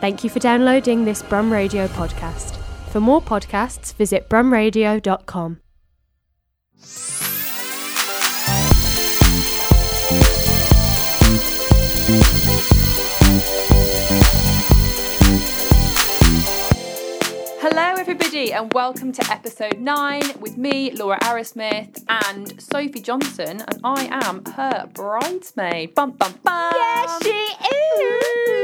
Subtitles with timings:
[0.00, 2.56] Thank you for downloading this Brum Radio podcast.
[2.90, 5.60] For more podcasts, visit brumradio.com.
[17.62, 23.80] Hello, everybody, and welcome to episode nine with me, Laura Arrowsmith, and Sophie Johnson, and
[23.84, 25.94] I am her bridesmaid.
[25.94, 26.72] Bum bum bum.
[26.74, 28.59] Yes, she is.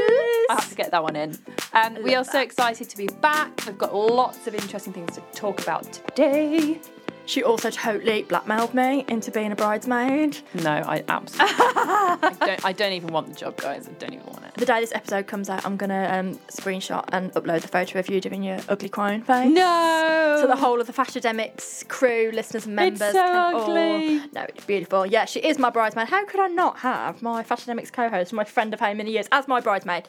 [0.49, 1.37] I have to get that one in.
[1.73, 3.65] Um, we are so excited to be back.
[3.65, 6.79] We've got lots of interesting things to talk about today.
[7.25, 10.37] She also totally blackmailed me into being a bridesmaid.
[10.63, 11.55] No, I absolutely.
[11.59, 12.65] I don't.
[12.65, 13.85] I don't even want the job, guys.
[13.85, 14.53] I don't even want it.
[14.53, 18.09] The day this episode comes out, I'm gonna um, screenshot and upload the photo of
[18.09, 19.53] you doing your ugly crying face.
[19.53, 20.37] No.
[20.39, 24.19] So the whole of the Fashionemics crew, listeners and members so can ugly.
[24.19, 24.27] all.
[24.31, 25.05] No, it's beautiful.
[25.05, 26.07] Yeah, she is my bridesmaid.
[26.07, 29.49] How could I not have my Fashionemics co-host, my friend of how many years, as
[29.49, 30.05] my bridesmaid,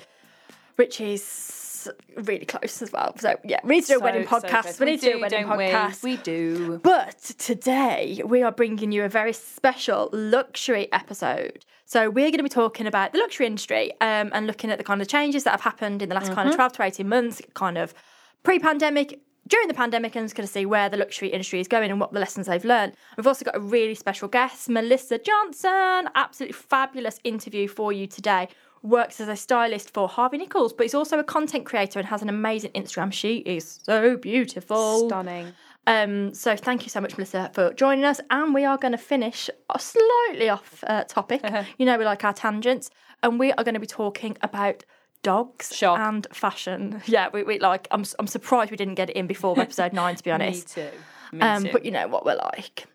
[0.78, 3.15] which is really close as well.
[3.18, 4.79] So yeah, we need to do a wedding podcast.
[4.79, 4.80] good.
[4.80, 5.65] we need to do a wedding don't we?
[5.65, 6.02] podcast.
[6.02, 6.79] We do.
[6.79, 11.65] But today we are bringing you a very special luxury episode.
[11.85, 14.85] So we're going to be talking about the luxury industry um, and looking at the
[14.85, 17.42] kind of changes that have happened in the last kind of 12 to 18 months,
[17.54, 17.95] kind of
[18.42, 21.91] pre-pandemic, during the pandemic, and just going to see where the luxury industry is going
[21.91, 22.95] and what the lessons they've learned.
[23.16, 26.09] We've also got a really special guest, Melissa Johnson.
[26.15, 28.49] Absolutely fabulous interview for you today.
[28.82, 32.23] Works as a stylist for Harvey Nichols, but he's also a content creator and has
[32.23, 33.13] an amazing Instagram.
[33.13, 35.09] She is so beautiful.
[35.09, 35.52] Stunning.
[35.88, 38.21] Um, so thank you so much, Melissa, for joining us.
[38.30, 41.43] And we are going to finish slightly off uh, topic.
[41.79, 42.91] you know, we like our tangents,
[43.23, 44.85] and we are going to be talking about
[45.23, 45.99] dogs Shock.
[45.99, 47.02] and fashion.
[47.07, 47.88] Yeah, we, we like.
[47.91, 50.69] I'm I'm surprised we didn't get it in before episode nine, to be Me honest.
[50.75, 50.88] too.
[51.33, 51.73] Me Um, too.
[51.73, 52.87] but you know what we're like.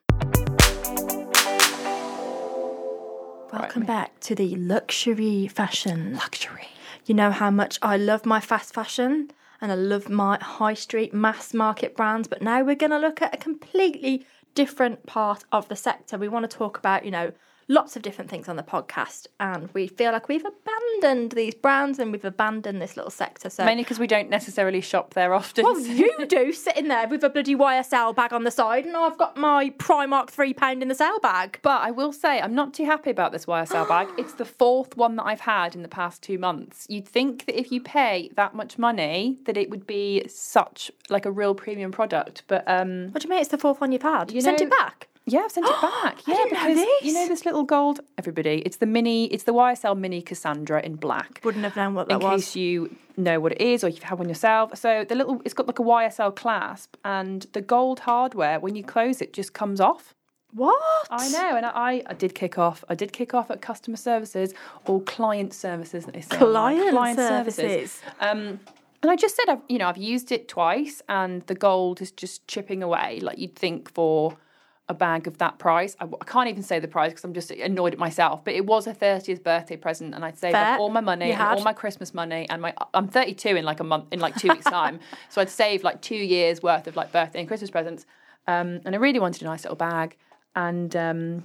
[3.51, 6.15] Welcome back to the luxury fashion.
[6.15, 6.67] luxury.
[7.05, 9.29] You know how much I love my fast fashion
[9.61, 13.21] and I love my high street mass market brands, but now we're going to look
[13.21, 16.17] at a completely different part of the sector.
[16.17, 17.31] We want to talk about, you know,
[17.67, 21.99] lots of different things on the podcast, and we feel like we've abandoned these brands
[21.99, 23.49] and we've abandoned this little sector.
[23.49, 25.63] So Mainly because we don't necessarily shop there often.
[25.63, 29.17] well, you do sitting there with a bloody YSL bag on the side, and I've
[29.17, 31.59] got my Primark three pound in the sale bag.
[31.61, 34.07] But I will say, I'm not too happy about this YSL bag.
[34.17, 36.85] It's the fourth one that I've had in the past two months.
[36.89, 41.25] You'd think that if you pay that much money, that it would be such like
[41.25, 42.43] a real premium product.
[42.47, 43.39] But um, What do you mean?
[43.41, 44.31] It's the fourth one you've had.
[44.31, 45.07] You You sent know- it back.
[45.25, 46.27] Yeah, I've sent it back.
[46.27, 48.01] Yeah, didn't know because you know this little gold.
[48.17, 49.25] Everybody, it's the mini.
[49.27, 51.39] It's the YSL Mini Cassandra in black.
[51.43, 52.45] Wouldn't have known what that in was.
[52.45, 54.77] case you know what it is or you've had one yourself.
[54.77, 58.83] So the little, it's got like a YSL clasp, and the gold hardware when you
[58.83, 60.13] close it just comes off.
[60.53, 61.07] What?
[61.09, 62.83] I know, and I, I did kick off.
[62.87, 64.53] I did kick off at customer services
[64.85, 66.05] or client services.
[66.05, 66.91] That they say online.
[66.91, 68.01] Client services.
[68.19, 68.59] Um,
[69.01, 72.11] and I just said, I've, you know, I've used it twice, and the gold is
[72.11, 73.19] just chipping away.
[73.19, 74.37] Like you'd think for
[74.93, 75.95] a bag of that price.
[75.99, 78.43] I, I can't even say the price because I'm just annoyed at myself.
[78.45, 80.75] But it was a 30th birthday present, and I'd saved Fair.
[80.75, 83.79] up all my money, and all my Christmas money, and my I'm 32 in like
[83.79, 84.99] a month, in like two weeks time.
[85.29, 88.05] So I'd saved like two years worth of like birthday and Christmas presents,
[88.47, 90.15] um, and I really wanted a nice little bag.
[90.55, 90.91] And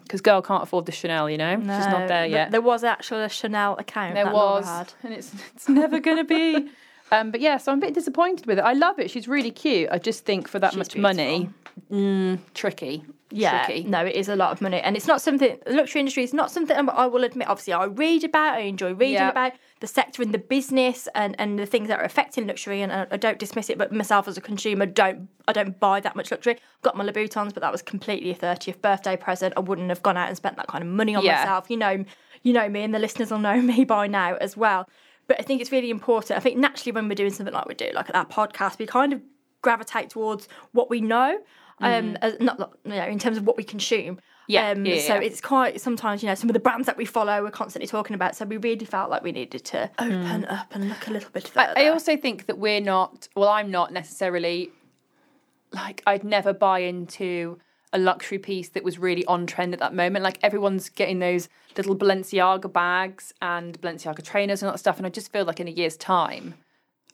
[0.03, 2.51] because girl can't afford the Chanel, you know, she's not there yet.
[2.51, 4.15] There was actually a Chanel account.
[4.15, 4.93] There that was, had.
[5.03, 6.71] and it's it's never going to be.
[7.11, 8.63] Um, but yeah, so I'm a bit disappointed with it.
[8.63, 9.11] I love it.
[9.11, 9.89] She's really cute.
[9.91, 11.49] I just think for that She's much money,
[11.91, 13.05] mm, tricky.
[13.31, 13.85] Yeah, tricky.
[13.85, 15.59] no, it is a lot of money, and it's not something.
[15.67, 17.49] The luxury industry is not something I will admit.
[17.49, 18.55] Obviously, I read about.
[18.55, 19.29] I enjoy reading Yeah.
[19.31, 22.81] about the sector and the business and, and the things that are affecting luxury.
[22.81, 26.01] And I, I don't dismiss it, but myself as a consumer, don't I don't buy
[26.01, 26.59] that much luxury.
[26.83, 29.55] Got my Louboutins, but that was completely a thirtieth birthday present.
[29.57, 31.37] I wouldn't have gone out and spent that kind of money on Yeah.
[31.41, 31.69] myself.
[31.71, 32.05] You know,
[32.43, 34.89] you know me, and the listeners will know me by now as well.
[35.27, 36.37] But I think it's really important.
[36.39, 39.13] I think naturally when we're doing something like we do, like that podcast, we kind
[39.13, 39.21] of
[39.61, 41.39] gravitate towards what we know,
[41.81, 44.17] um, as, not you know in terms of what we consume.
[44.17, 44.21] Mm.
[44.51, 45.21] Yeah, Um, yeah, so yeah.
[45.21, 48.15] it's quite sometimes you know some of the brands that we follow we're constantly talking
[48.15, 48.35] about.
[48.35, 51.49] So we really felt like we needed to open up and look a little bit
[51.49, 51.75] further.
[51.75, 51.79] Mm.
[51.79, 53.29] I, I also think that we're not.
[53.37, 54.71] Well, I'm not necessarily.
[55.73, 57.59] Like I'd never buy into
[57.93, 60.23] a luxury piece that was really on trend at that moment.
[60.23, 65.07] Like everyone's getting those little Balenciaga bags and Balenciaga trainers and all that stuff, and
[65.07, 66.55] I just feel like in a year's time,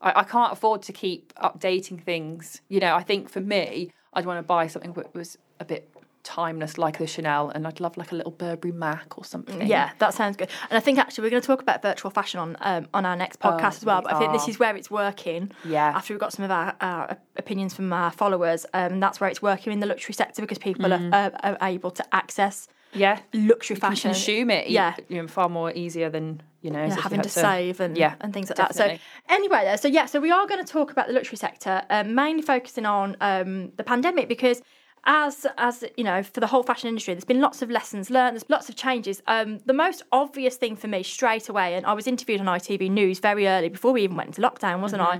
[0.05, 2.61] I, I can't afford to keep updating things.
[2.69, 5.91] You know, I think for me, I'd want to buy something that was a bit
[6.23, 9.67] timeless, like the Chanel, and I'd love like a little Burberry Mac or something.
[9.67, 10.49] Yeah, that sounds good.
[10.71, 13.17] And I think actually we're going to talk about virtual fashion on um, on our
[13.17, 14.01] next podcast as well.
[14.01, 15.51] we But I think this is where it's working.
[15.65, 15.93] Yeah.
[15.95, 19.43] After we've got some of our, our opinions from our followers, um, that's where it's
[19.43, 23.21] working in the luxury sector because people are, are, are able to access Yeah.
[23.33, 24.13] luxury fashion.
[24.13, 24.69] consume it.
[24.69, 24.95] Yeah.
[25.09, 27.97] You know, far more easier than you know Yeah, if you having to save and
[27.97, 28.97] yeah, and things like definitely.
[28.97, 29.01] that.
[29.29, 32.15] So anyway, so yeah, so we are going to talk about the luxury sector, um,
[32.15, 34.63] mainly focusing on um, the pandemic because.
[35.07, 38.37] As as you know, for the whole fashion industry, there's been lots of lessons learned.
[38.37, 39.21] There's lots of changes.
[39.27, 42.91] Um, the most obvious thing for me straight away, and I was interviewed on ITV
[42.91, 45.17] News very early before we even went into lockdown, wasn't I?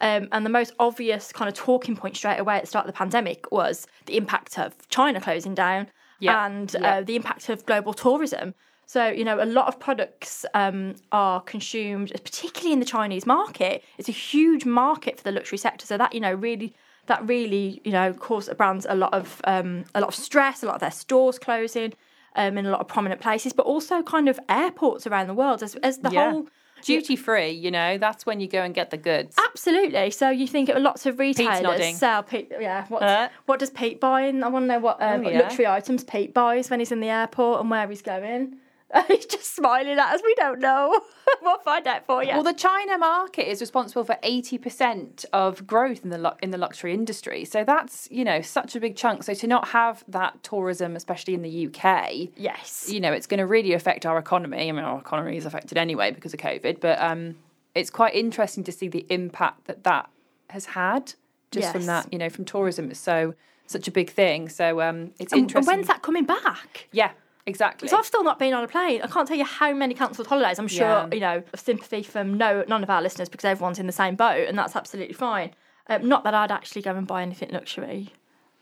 [0.00, 2.92] Um, and the most obvious kind of talking point straight away at the start of
[2.92, 5.86] the pandemic was the impact of China closing down
[6.20, 6.96] Yeah, and yeah.
[6.98, 8.54] Uh, the impact of global tourism.
[8.86, 13.84] So, you know, a lot of products um, are consumed, particularly in the Chinese market.
[13.98, 15.84] It's a huge market for the luxury sector.
[15.84, 16.74] So that, you know, really,
[17.04, 20.66] that really, you know, caused brands a lot of um, a lot of stress, a
[20.66, 21.92] lot of their stores closing
[22.34, 25.62] um, in a lot of prominent places, but also kind of airports around the world
[25.62, 26.30] as, as the Yeah.
[26.30, 26.48] whole
[26.82, 27.50] duty free.
[27.50, 29.36] You know, that's when you go and get the goods.
[29.50, 30.10] Absolutely.
[30.10, 32.50] So you think of lots of retailers sell Pete.
[32.60, 32.86] Yeah.
[32.88, 33.28] What, Uh.
[33.46, 34.22] what does Pete buy?
[34.22, 35.40] And I want to know what um, Oh, yeah.
[35.40, 38.56] luxury items Pete buys when he's in the airport and where he's going.
[39.08, 40.20] he's just smiling at us.
[40.24, 41.00] We don't know.
[41.42, 42.30] we'll find out for you.
[42.30, 46.50] Well, the China market is responsible for eighty percent of growth in the lu- in
[46.50, 47.44] the luxury industry.
[47.44, 49.24] So that's you know such a big chunk.
[49.24, 52.88] So to not have that tourism, especially in the UK, yes.
[52.88, 54.68] you know, it's going to really affect our economy.
[54.68, 57.36] I mean, our economy is affected anyway because of COVID, but um,
[57.74, 60.08] it's quite interesting to see the impact that that
[60.50, 61.12] has had
[61.50, 62.90] just from that, you know, from tourism.
[62.90, 63.34] It's so
[63.66, 64.48] such a big thing.
[64.48, 65.70] So um, it's And- interesting.
[65.70, 66.88] And when's that coming back?
[66.92, 67.10] Yeah,
[67.48, 67.88] exactly.
[67.88, 69.00] So I've still not been on a plane.
[69.02, 70.58] I can't tell you how many cancelled holidays.
[70.58, 71.08] I'm sure, Yeah.
[71.12, 74.14] you know, of sympathy from no none of our listeners because everyone's in the same
[74.14, 75.50] boat and that's absolutely fine.
[75.88, 78.12] Um, not that I'd actually go and buy anything luxury.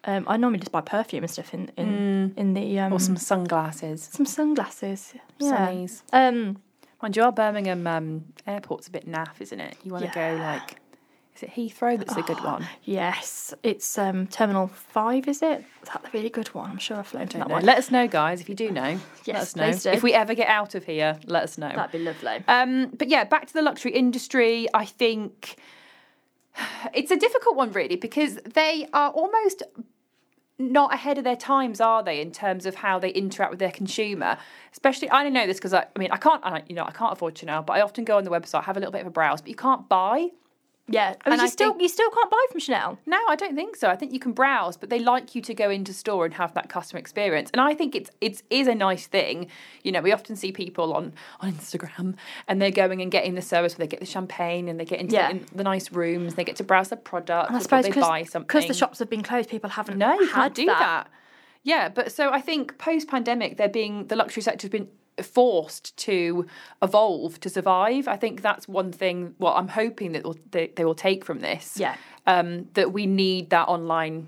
[0.04, 3.16] Um, I normally just buy perfume and stuff in in, in the um, or some
[3.16, 5.12] sunglasses, some sunglasses.
[5.40, 5.50] Yeah.
[5.68, 6.02] sunnies.
[6.12, 6.58] Um,
[7.02, 9.76] Mind you, our Birmingham um, airport's a bit naff, isn't it?
[9.84, 10.76] You want to go like,
[11.36, 12.66] is it Heathrow that's a good one?
[12.84, 15.28] yes, it's um, Terminal Five.
[15.28, 15.64] Is it?
[15.82, 16.70] Is that the really good one?
[16.70, 17.54] I'm sure I've flown to that know.
[17.54, 17.64] one.
[17.64, 18.98] Let us know, guys, if you do know.
[19.26, 19.92] let us know.
[19.92, 21.68] If we ever get out of here, let us know.
[21.68, 22.42] That'd be lovely.
[22.48, 24.66] Um, but yeah, back to the luxury industry.
[24.72, 25.56] I think
[26.94, 29.62] it's a difficult one, really, because they are almost
[30.58, 33.70] not ahead of their times, are they, in terms of how they interact with their
[33.70, 34.38] consumer?
[34.72, 36.92] Especially, I don't know this because I, I mean, I can't, I, you know, I
[36.92, 39.06] can't afford Chanel, but I often go on the website, have a little bit of
[39.06, 40.30] a browse, but you can't buy.
[40.88, 42.98] Yeah, I mean, and you I still think- you still can't buy from Chanel.
[43.06, 43.88] No, I don't think so.
[43.88, 46.54] I think you can browse, but they like you to go into store and have
[46.54, 47.50] that customer experience.
[47.52, 49.48] And I think it's it's is a nice thing.
[49.82, 52.14] You know, we often see people on on Instagram
[52.46, 55.00] and they're going and getting the service where they get the champagne and they get
[55.00, 55.32] into Yeah.
[55.32, 58.06] the, the nice rooms, they get to browse the product, And I suppose they because
[58.08, 58.46] buy something.
[58.46, 59.98] because the shops have been closed, people haven't.
[59.98, 61.08] No, you had can't do that.
[61.64, 64.88] Yeah, but so I think post pandemic, they're being the luxury sector's been
[65.22, 66.46] forced to
[66.82, 68.06] evolve to survive.
[68.08, 69.34] I think that's one thing.
[69.38, 71.76] Well, I'm hoping that they, they will take from this.
[71.78, 71.96] Yeah.
[72.26, 74.26] um, that we need that online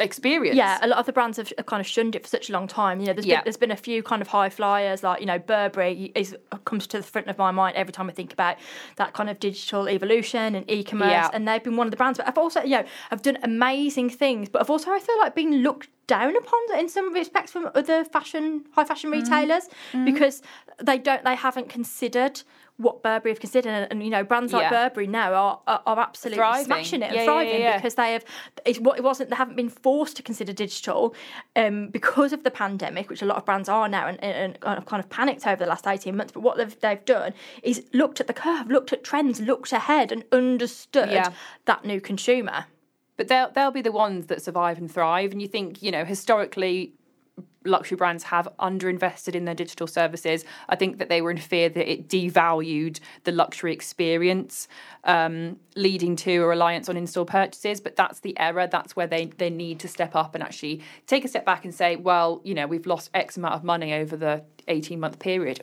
[0.00, 0.56] experience.
[0.56, 2.66] Yeah, a lot of the brands have kind of shunned it for such a long
[2.66, 2.98] time.
[3.00, 3.36] You know, there's Yeah.
[3.38, 6.34] been, there's been a few kind of high flyers, like you know, Burberry is
[6.64, 8.56] comes to the front of my mind every time I think about
[8.96, 11.30] that kind of digital evolution and e-commerce, Yeah.
[11.34, 12.18] and they've been one of the brands.
[12.18, 15.34] But I've also, you know, I've done amazing things, but I've also I feel like
[15.34, 19.22] being looked down upon in some respects from other fashion high fashion Mm.
[19.22, 19.68] retailers
[20.04, 20.42] because
[20.82, 22.42] they don't they haven't considered.
[22.78, 24.70] What Burberry have considered, and, and, you know, brands like Yeah.
[24.88, 26.64] Burberry now are are, are absolutely Thriving.
[26.64, 28.24] smashing it and Yeah, thriving yeah, because they have
[28.64, 31.14] it, what it wasn't they haven't been forced to consider digital
[31.54, 34.86] um, because of the pandemic which a lot of brands are now and, and, and
[34.86, 38.20] kind of panicked over the last 18 months but what they've, they've done is looked
[38.20, 41.10] at the curve looked at trends looked ahead and understood
[41.66, 42.64] that new consumer
[43.22, 45.30] but they'll they'll be the ones that survive and thrive.
[45.30, 46.92] And you think, you know, historically,
[47.64, 50.44] luxury brands have underinvested in their digital services.
[50.68, 54.66] I think that they were in fear that it devalued the luxury experience,
[55.04, 57.80] um, leading to a reliance on in-store purchases.
[57.80, 58.66] But that's the error.
[58.66, 61.72] That's where they they need to step up and actually take a step back and
[61.72, 65.62] say, well, you know, we've lost X amount of money over the eighteen month period.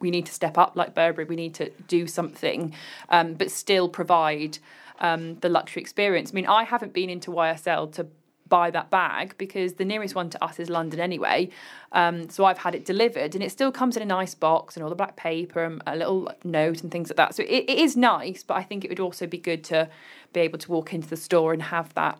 [0.00, 1.24] We need to step up like Burberry.
[1.24, 2.74] We need to do something,
[3.08, 4.58] um, but still provide
[5.00, 6.30] um, the luxury experience.
[6.32, 8.06] I mean, I haven't been into YSL to
[8.52, 11.48] buy that bag because the nearest one to us is London anyway.
[11.92, 14.84] Um, so I've had it delivered and it still comes in a nice box and
[14.84, 17.34] all the black paper and a little note and things like that.
[17.34, 19.88] So it, it is nice, but I think it would also be good to
[20.34, 22.18] be able to walk into the store and have that.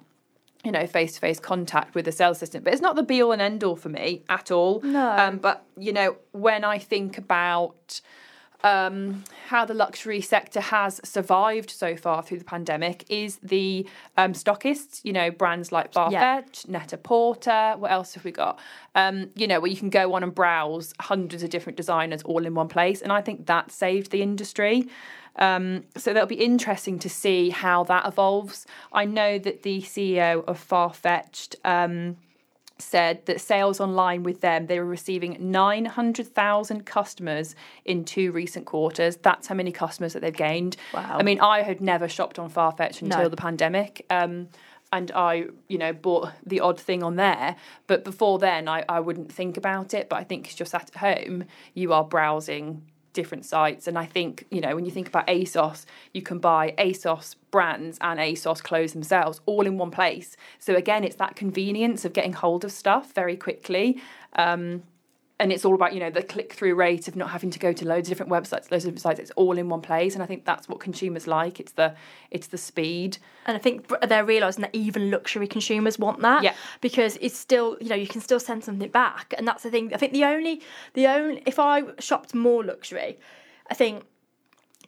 [0.64, 3.20] You know, face to face contact with the sales assistant, but it's not the be
[3.22, 4.80] all and end all for me at all.
[4.82, 5.10] No.
[5.10, 8.00] Um, but you know, when I think about
[8.64, 14.32] um, how the luxury sector has survived so far through the pandemic is the um,
[14.34, 16.42] stockists, you know, brands like Farfetch, Yeah.
[16.68, 18.58] Net-a-Porter, what else have we got?
[18.94, 22.46] Um, you know, where you can go on and browse hundreds of different designers all
[22.46, 23.02] in one place.
[23.02, 24.86] And I think that saved the industry.
[25.36, 28.66] Um, so that'll be interesting to see how that evolves.
[28.92, 32.16] I know that the CEO of Farfetched, um,
[32.82, 39.16] said that sales online with them, they were receiving 900,000 customers in two recent quarters.
[39.16, 40.76] That's how many customers that they've gained.
[40.92, 41.16] Wow.
[41.18, 43.28] I mean, I had never shopped on Farfetch until No.
[43.28, 44.04] the pandemic.
[44.10, 44.48] Um,
[44.92, 47.56] and I, you know, bought the odd thing on there.
[47.86, 50.10] But before then, I, I wouldn't think about it.
[50.10, 53.86] But I think sat at home, you are browsing different sites.
[53.86, 57.98] And I think, you know, when you think about ASOS, you can buy ASOS brands
[58.00, 60.36] and ASOS clothes themselves all in one place.
[60.58, 64.00] So again, it's that convenience of getting hold of stuff very quickly.
[64.34, 64.82] Um,
[65.42, 67.72] and it's all about you know the click through rate of not having to go
[67.72, 69.18] to loads of different websites, loads of different sites.
[69.18, 71.58] It's all in one place, and I think that's what consumers like.
[71.58, 71.96] It's the
[72.30, 73.18] it's the speed.
[73.46, 76.44] And I think they're realising that even luxury consumers want that.
[76.44, 76.54] Yeah.
[76.80, 79.34] Because it's still, you know, you can still send something back.
[79.36, 79.92] And that's the thing.
[79.92, 80.62] I think the only,
[80.94, 83.18] the only, if I shopped more luxury,
[83.68, 84.04] I think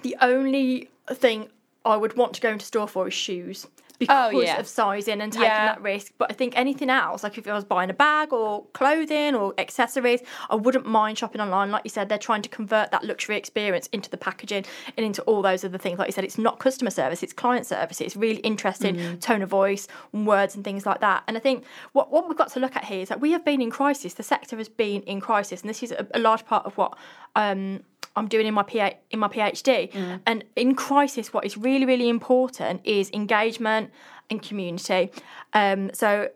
[0.02, 1.48] the only thing
[1.84, 3.66] I would want to go into store for is shoes.
[3.98, 4.58] Because Oh, yeah.
[4.58, 5.66] of sizing and taking Yeah.
[5.66, 6.12] that risk.
[6.18, 9.54] But I think anything else, like if I was buying a bag or clothing or
[9.56, 10.20] accessories,
[10.50, 11.70] I wouldn't mind shopping online.
[11.70, 14.64] Like you said, they're trying to convert that luxury experience into the packaging
[14.96, 15.98] and into all those other things.
[15.98, 18.00] Like you said, it's not customer service, it's client service.
[18.00, 19.20] It's really interesting Mm.
[19.20, 21.22] tone of voice, and words, and things like that.
[21.28, 23.44] And I think what, what we've got to look at here is that we have
[23.44, 24.14] been in crisis.
[24.14, 26.96] The sector has been in crisis, and this is a, a large part of what
[27.36, 27.80] um,
[28.16, 29.90] I'm doing in my PA, in my PhD.
[29.92, 30.20] Mm.
[30.26, 33.90] And in crisis, what is really really important is engagement
[34.30, 35.10] and community.
[35.52, 36.28] Um, so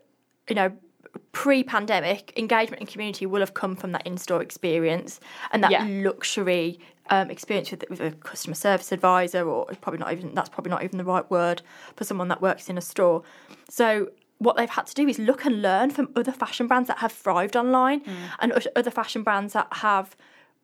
[0.47, 0.71] you know.
[1.31, 5.19] Pre-pandemic, engagement and community will have come from that in-store experience
[5.51, 5.85] and that Yeah.
[5.87, 10.71] luxury um, experience with, with a customer service advisor, or probably not even that's probably
[10.71, 11.61] not even the right word
[11.95, 13.23] for someone that works in a store.
[13.69, 14.09] So
[14.39, 17.11] what they've had to do is look and learn from other fashion brands that have
[17.11, 18.01] thrived online
[18.39, 20.15] and other fashion brands that have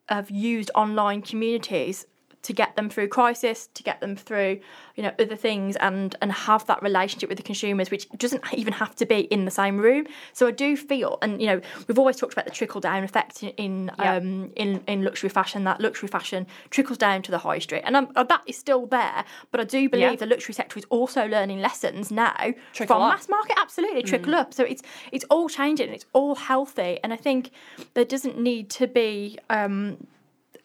[0.08, 2.06] have used online communities
[2.46, 4.60] to get them through crisis, to get them through,
[4.96, 8.74] you know, other things and and have that relationship with the consumers, which doesn't even
[8.74, 10.06] have to be in the same room.
[10.34, 13.44] So I do feel, and you know, we've always talked about the trickle down effect
[13.44, 14.16] in in, Yeah.
[14.16, 15.64] um, in in luxury fashion.
[15.66, 19.26] That luxury fashion trickles down to the high street, and um, that is still there.
[19.52, 20.16] But I do believe Yeah.
[20.26, 22.36] the luxury sector is also learning lessons now
[22.74, 23.14] Trickle from up.
[23.14, 23.56] mass market.
[23.60, 24.54] Absolutely, trickle up.
[24.54, 25.90] So it's it's all changing.
[25.94, 27.52] It's all healthy, and I think
[27.96, 29.38] there doesn't need to be.
[29.50, 29.98] Um,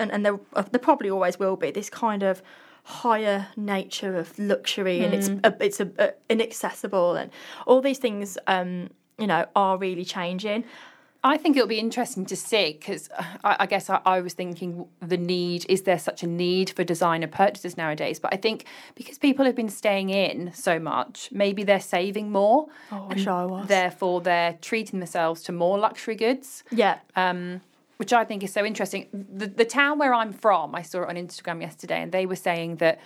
[0.01, 2.43] and, and there, uh, there probably always will be this kind of
[2.83, 7.31] higher nature of luxury and it's a, it's a, a, inaccessible and
[7.67, 8.89] all these things um
[9.19, 10.65] you know are really changing
[11.23, 13.11] I think it'll be interesting to see because
[13.45, 16.83] I, I guess I, I was thinking the need is there such a need for
[16.83, 18.19] designer purchases nowadays?
[18.19, 18.65] But I think
[18.95, 22.69] because people have been staying in so much, maybe they're saving more.
[22.91, 23.69] Oh, I wish I was.
[23.69, 26.65] Therefore, they're treating themselves to more luxury goods.
[26.71, 27.61] yeah um,
[28.01, 29.09] which I think is so interesting.
[29.13, 32.35] The, the town where I'm from, I saw it on Instagram yesterday, and they were
[32.35, 32.99] saying that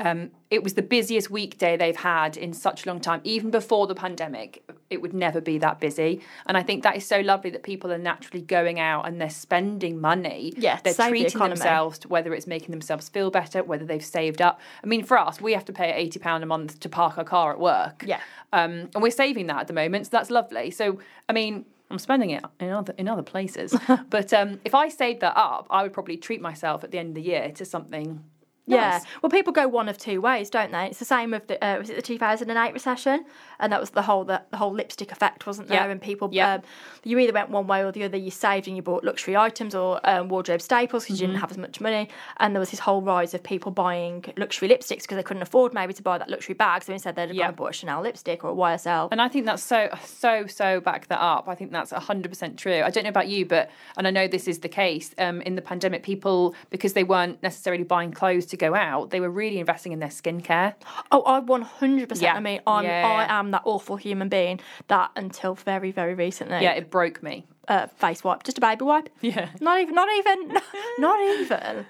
[0.00, 3.20] um, it was the busiest weekday they've had in such a long time.
[3.22, 6.20] Even before the pandemic, it would never be that busy.
[6.46, 9.30] And I think that is so lovely that people are naturally going out and they're
[9.30, 10.52] spending money.
[10.56, 11.50] Yeah, they're the treating economy.
[11.50, 14.58] themselves, whether it's making themselves feel better, whether they've saved up.
[14.82, 17.24] I mean, for us, we have to pay eighty pound a month to park our
[17.24, 18.02] car at work.
[18.04, 18.18] Yeah.
[18.52, 20.72] um, and we're saving that at the moment, so that's lovely.
[20.72, 21.66] So, I mean.
[21.90, 23.74] I'm spending it in other in other places,
[24.10, 27.10] but um, if I saved that up, I would probably treat myself at the end
[27.10, 28.24] of the year to something.
[28.70, 28.90] Yeah.
[28.90, 29.04] nice.
[29.22, 30.86] Well, people go one of two ways, don't they?
[30.86, 33.24] It's the same with the uh, was it the 2008 recession,
[33.58, 35.78] and that was the whole the, the whole lipstick effect, wasn't there?
[35.84, 35.90] Yeah.
[35.90, 36.62] And people, um,
[37.04, 38.16] you either went one way or the other.
[38.16, 41.32] You saved and you bought luxury items or um, wardrobe staples because you Mm-hmm.
[41.34, 42.08] didn't have as much money,
[42.38, 45.74] and there was this whole rise of people buying luxury lipsticks because they couldn't afford
[45.74, 47.42] maybe to buy that luxury bag, so instead they'd Yeah.
[47.42, 49.08] gone and bought a Chanel lipstick or a YSL.
[49.12, 51.48] And I think that's so so so back that up.
[51.48, 52.82] I think that's hundred percent true.
[52.82, 55.14] I don't know about you, but and I know this is the case.
[55.18, 59.20] Um, in the pandemic, people because they weren't necessarily buying clothes to go out, they
[59.20, 60.74] were really investing in their skincare.
[61.10, 62.24] Oh, I one hundred percent.
[62.30, 62.34] Yeah.
[62.36, 66.60] I mean, I'm Yeah, I am that awful human being that until very very recently.
[66.62, 67.46] Yeah, it broke me.
[67.68, 69.08] uh, face wipe, just a baby wipe.
[69.20, 69.48] Yeah.
[69.60, 70.38] Not even, not even,
[70.98, 71.86] not even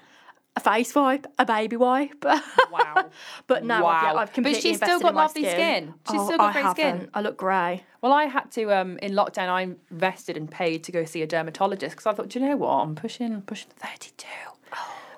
[0.55, 2.23] a face wipe, a baby wipe.
[2.71, 3.09] Wow.
[3.47, 4.19] but no, I've, yeah, Wow.
[4.21, 5.93] I've But she's still got lovely skin.
[6.09, 6.85] She's Oh, still got I great skin.
[6.87, 7.09] haven't.
[7.15, 7.83] I look grey.
[8.01, 9.47] Well, I had to um, in lockdown.
[9.49, 12.57] I invested and paid to go see a dermatologist because I thought, do you know
[12.57, 12.69] what?
[12.83, 14.27] I'm pushing pushing thirty two,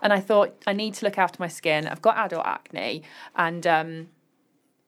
[0.03, 1.87] and I thought I need to look after my skin.
[1.87, 3.01] I've got adult acne,
[3.35, 4.07] and um,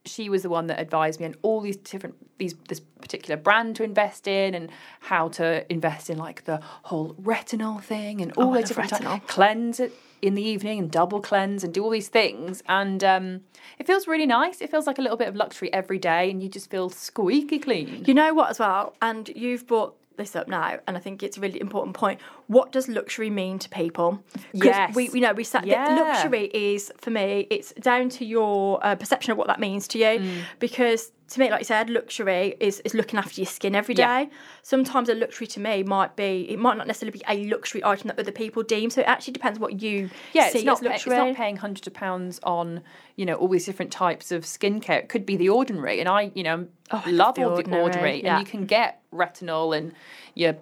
[0.05, 3.75] she was the one that advised me on all these different these this particular brand
[3.77, 4.69] to invest in and
[4.99, 9.25] how to invest in like the whole retinol thing and all Oh, those different retinol.
[9.25, 12.61] cleanse it in the evening and double cleanse and do all these things.
[12.67, 13.41] And um,
[13.79, 14.59] it feels really nice.
[14.59, 17.59] It feels like a little bit of luxury every day and you just feel squeaky
[17.59, 18.03] clean.
[18.07, 21.37] You know what, as well, and you've brought this up now, and I think it's
[21.37, 22.19] a really important point.
[22.47, 24.23] What does luxury mean to people?
[24.53, 24.95] Yes.
[24.95, 25.95] we, you know, we said Yeah.
[25.95, 27.47] luxury is for me.
[27.49, 30.41] It's down to your uh, perception of what that means to you, Mm.
[30.59, 34.03] because to me, like you said, luxury is, is looking after your skin every day.
[34.03, 34.25] Yeah.
[34.61, 38.09] Sometimes a luxury to me might be, it might not necessarily be a luxury item
[38.09, 38.89] that other people deem.
[38.91, 41.93] So it actually depends what you yeah, see it's not, it's not paying hundreds of
[41.93, 42.81] pounds on,
[43.15, 44.99] you know, all these different types of skincare.
[44.99, 45.99] It could be the ordinary.
[45.99, 48.23] And I, you know, Oh, love all the Ordinary, ordinary.
[48.23, 48.37] yeah.
[48.37, 49.93] And you can get retinol and
[50.35, 50.55] your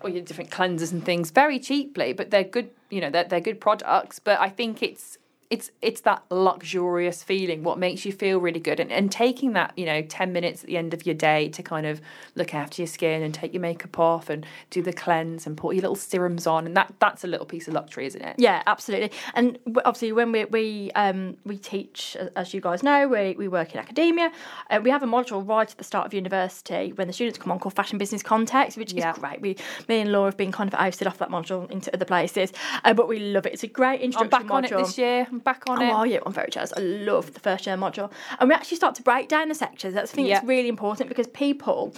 [0.00, 3.40] or your different cleansers and things very cheaply, but they're good, you know, they're, they're
[3.40, 4.18] good products.
[4.18, 5.18] But I think it's
[5.50, 9.72] it's it's that luxurious feeling what makes you feel really good and, and taking that
[9.76, 12.00] you know 10 minutes at the end of your day to kind of
[12.34, 15.74] look after your skin and take your makeup off and do the cleanse and put
[15.74, 18.62] your little serums on and that that's a little piece of luxury isn't it Yeah,
[18.66, 19.10] absolutely.
[19.34, 23.72] And obviously, when we we um, we teach, as you guys know, we, we work
[23.74, 24.30] in academia.
[24.70, 27.50] Uh, we have a module right at the start of university when the students come
[27.52, 29.12] on called Fashion Business Context, which Yeah.
[29.12, 29.40] is great.
[29.40, 29.56] We,
[29.88, 32.52] me and Laura have been kind of ousted off that module into other places,
[32.84, 33.54] uh, but we love it.
[33.54, 35.90] It's a great I'm introductory back on it this year I'm back on Oh, it
[35.92, 36.22] are you?
[36.24, 36.72] I'm very jealous.
[36.76, 38.10] I love the first year module.
[38.38, 39.94] And we actually start to break down the sections.
[39.94, 40.38] That's I think Yeah.
[40.38, 41.94] it's really important because people,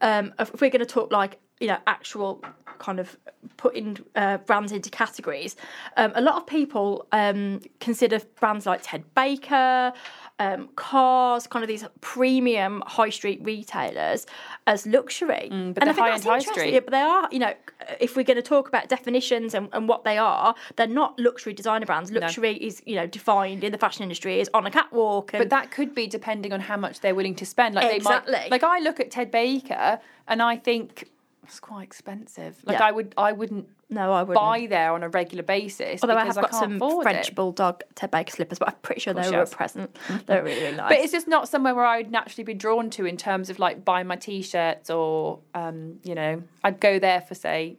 [0.00, 2.42] um, if we're going to talk like, you know, actual
[2.78, 3.16] kind of
[3.56, 5.56] putting uh, brands into categories,
[5.96, 9.92] um, a lot of people um, consider brands like Ted Baker,
[10.38, 14.26] um, Cos, kind of these premium high street retailers
[14.66, 15.48] as luxury.
[15.50, 16.72] Mm, but and high-end that's high street.
[16.72, 17.54] Yeah, but they are, you know,
[17.98, 21.52] if we're going to talk about definitions and, and what they are, they're not luxury
[21.52, 22.12] designer brands.
[22.12, 25.34] Luxury is, you know, defined in the fashion industry is on a catwalk.
[25.34, 27.74] And But that could be depending on how much they're willing to spend.
[27.74, 29.98] Like they might, like I look at Ted Baker
[30.28, 31.10] and I think
[31.48, 32.56] it's quite expensive.
[32.64, 32.86] Like Yeah.
[32.86, 34.34] I would, I wouldn't no, I wouldn't.
[34.34, 36.02] buy there on a regular basis.
[36.02, 37.34] Although I have got can't some French it.
[37.34, 39.96] bulldog Ted Baker slippers, but I'm pretty sure they were a present.
[40.26, 40.90] They're really, really nice.
[40.90, 43.58] But it's just not somewhere where I would naturally be drawn to in terms of
[43.58, 47.78] like buying my t-shirts or, um, you know, I'd go there for say.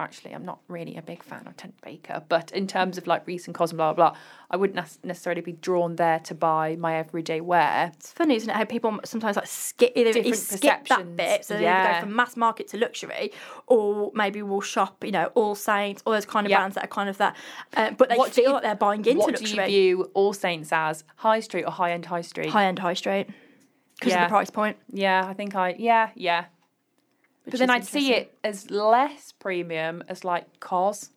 [0.00, 3.26] Actually, I'm not really a big fan of Ted Baker, but in terms of like
[3.26, 4.16] recent and blah blah, blah
[4.50, 7.92] I wouldn't nec- necessarily be drawn there to buy my everyday wear.
[7.94, 8.56] It's funny, isn't it?
[8.56, 11.94] How people sometimes like skip, Different skip that bit, so they Yeah.
[12.00, 13.30] go from mass market to luxury,
[13.66, 16.58] or maybe we'll shop, you know, All Saints, all those kind of Yeah.
[16.58, 17.36] brands that are kind of that,
[17.76, 20.32] uh, but they What feel you- like they're buying into what do you view All
[20.32, 21.04] Saints as?
[21.16, 22.48] High street or high end high street?
[22.48, 23.26] high end, high street,
[23.98, 24.78] because of the price point.
[24.90, 26.46] Yeah, I think I yeah yeah.
[27.44, 31.10] Which But then I'd see it as less premium as like Cos.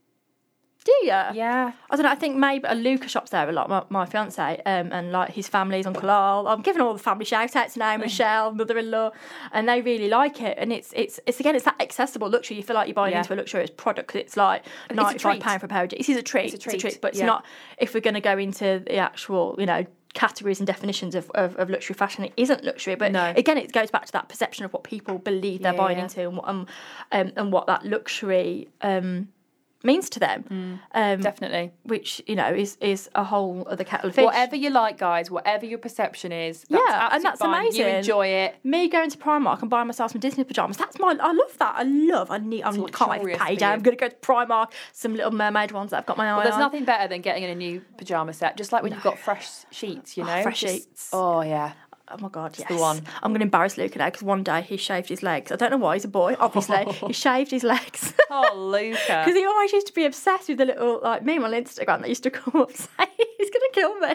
[0.86, 1.07] Do you?
[1.07, 2.12] Yeah, I don't know.
[2.12, 3.69] I think maybe a Luca shops there a lot.
[3.69, 6.45] My, my fiance um, and like his family's Uncle Al.
[6.45, 7.95] I'm giving all the family shout outs now.
[7.95, 9.12] Michelle, mother-in-law,
[9.53, 10.57] and they really like it.
[10.57, 12.57] And it's it's it's again it's that accessible luxury.
[12.57, 13.19] You feel like you're buying Yeah.
[13.19, 15.41] into a luxurious product 'cause it's like a ninety five treat.
[15.43, 16.09] pound for a pair of jeans.
[16.09, 16.53] It's a treat.
[16.53, 16.99] It's a treat.
[16.99, 17.27] but it's yeah.
[17.27, 17.45] not.
[17.77, 19.86] If we're going to go into the actual, you know.
[20.13, 22.23] Categories and definitions of, of, of luxury fashion.
[22.26, 23.34] It isn't luxury, but No.
[23.36, 26.04] again, it goes back to that perception of what people believe they're Yeah, buying yeah.
[26.04, 26.67] into and what, um,
[27.12, 29.30] um, and what that luxury um,
[29.84, 30.80] means to them.
[30.93, 31.72] um, definitely.
[31.84, 34.24] which you know is is a whole other kettle of fish.
[34.26, 37.62] Whatever you like, guys, whatever your perception is, that's Yeah, and that's fine.
[37.62, 37.82] amazing.
[37.82, 38.56] You enjoy it.
[38.63, 40.78] Me going to Primark and buying myself some Disney pajamas.
[40.78, 41.15] That's my.
[41.19, 41.76] I love that.
[41.78, 42.32] I love.
[42.32, 42.63] I need.
[42.63, 43.65] I can't wait for payday.
[43.65, 44.72] I'm going to go to Primark.
[44.93, 46.62] Some Little Mermaid ones that I've got my eye Well, there's on.
[46.62, 49.48] nothing better than getting in a new pajama set, just like when you've got fresh
[49.72, 50.41] sheets, you Oh, know.
[50.43, 51.10] fresh Just- sheets.
[51.13, 51.74] Oh yeah.
[52.13, 52.67] Oh my god, yes.
[52.69, 53.02] the one.
[53.21, 55.52] I'm going to embarrass Luca now because one day he shaved his legs.
[55.52, 55.95] I don't know why.
[55.95, 56.86] He's a boy, obviously.
[57.08, 58.13] he shaved his legs.
[58.36, 58.97] Oh, Luca.
[59.26, 62.10] Because he always used to be obsessed with the little like meme on Instagram that
[62.10, 64.13] used to come up saying he's gonna kill me,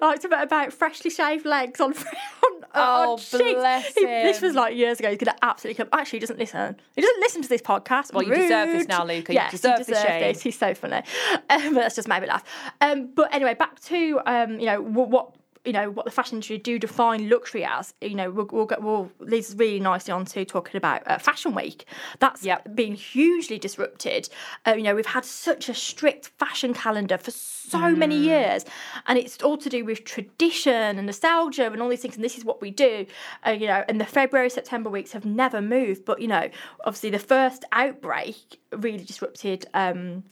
[0.00, 4.74] like about, about freshly shaved legs on on, Oh, on bless He- This was like
[4.76, 5.10] years ago.
[5.10, 5.88] He's gonna absolutely kill.
[5.92, 6.76] Actually, he doesn't listen.
[6.96, 8.12] He doesn't listen to this podcast.
[8.12, 9.32] Well, you deserve this now, Luca.
[9.32, 10.42] You Yes, deserve he the this.
[10.42, 11.02] He's so funny.
[11.48, 12.44] Um, but that's just made me laugh.
[12.80, 15.08] Um, but anyway, back to um, you know what.
[15.10, 15.30] what
[15.68, 17.92] you know what the fashion industry do define luxury as.
[18.00, 21.18] You know, we'll, we'll, get, we'll leads us really nicely on to talking about uh,
[21.18, 21.84] Fashion Week.
[22.18, 22.74] That's Yep.
[22.74, 24.30] been hugely disrupted.
[24.66, 28.24] Uh, you know, we've had such a strict fashion calendar for so many Mm.
[28.24, 28.64] years,
[29.06, 32.16] and it's all to do with tradition and nostalgia and all these things.
[32.16, 33.04] And this is what we do.
[33.46, 36.04] Uh, you know, and the February September weeks have never moved.
[36.06, 36.48] But you know,
[36.86, 39.66] obviously the first outbreak really disrupted.
[39.74, 40.24] Um,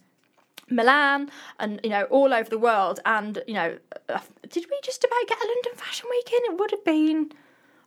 [0.68, 5.04] Milan and you know all over the world and you know uh, did we just
[5.04, 7.30] about get a London Fashion Week in it would have been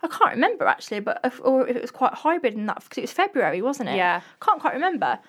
[0.02, 2.98] I can't remember actually but if, or if it was quite hybrid in that because
[2.98, 4.22] it was February wasn't it Yeah.
[4.42, 5.20] can't quite remember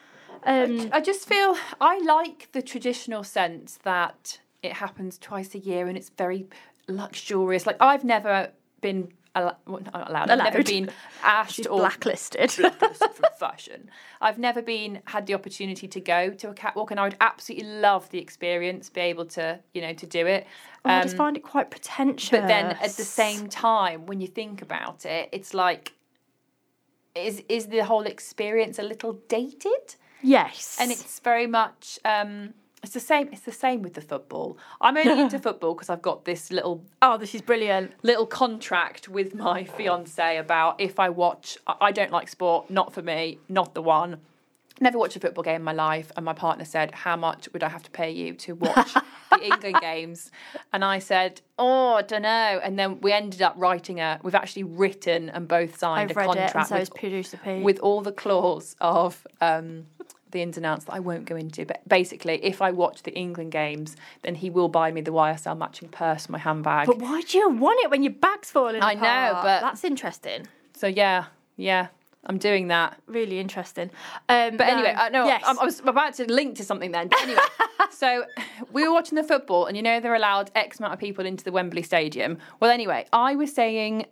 [0.45, 5.87] um, I just feel I like the traditional sense that it happens twice a year
[5.87, 6.47] and it's very
[6.89, 7.67] luxurious.
[7.67, 10.31] Like I've never been al- well, not allowed.
[10.31, 10.91] I've never been
[11.23, 13.91] asked she's or blacklisted blacklisted from fashion.
[14.21, 17.69] I've never been had the opportunity to go to a catwalk, and I would absolutely
[17.69, 20.47] love the experience, be able to you know to do it.
[20.85, 24.21] Oh, I just Um, find it quite pretentious but then at the same time, when
[24.21, 25.95] you think about it, it's like.
[27.15, 29.97] Is is the whole experience a little dated?
[30.23, 33.29] yes and it's very much um it's the same.
[33.33, 34.57] It's the same with the football.
[34.81, 37.93] I'm only into football because I've got this little Oh, this is brilliant.
[38.03, 41.59] little contract with my fiance about if I watch.
[41.81, 42.71] I don't like sport.
[42.71, 43.39] Not for me.
[43.49, 44.19] Not the one.
[44.83, 46.11] Never watched a football game in my life.
[46.17, 48.95] And my partner said, "How much would I have to pay you to watch
[49.31, 50.31] the England games?"
[50.73, 54.19] And I said, "Oh, I don't know." And then we ended up writing a.
[54.23, 57.39] We've actually written and both signed I've a read it, contract and so with producer
[57.45, 57.63] Pete.
[57.63, 59.85] with all the clause of um,
[60.31, 61.65] the ins and outs that I won't go into.
[61.65, 65.57] But basically, if I watch the England games, then he will buy me the YSL
[65.57, 66.87] matching purse, my handbag.
[66.87, 70.47] but why do you want it when your bag's falling I know, but- that's interesting.
[70.75, 71.25] so yeah,
[71.57, 71.89] yeah,
[72.25, 73.01] I'm doing that.
[73.07, 73.91] Really interesting.
[74.29, 75.43] Um, But anyway, I know yes.
[75.45, 77.09] I, I was about to link to something then.
[77.09, 77.41] But anyway,
[77.91, 78.25] so
[78.73, 81.45] we were watching the football, and you know they're allowed X amount of people into
[81.45, 82.39] the Wembley Stadium.
[82.61, 84.07] Well, anyway, I was saying,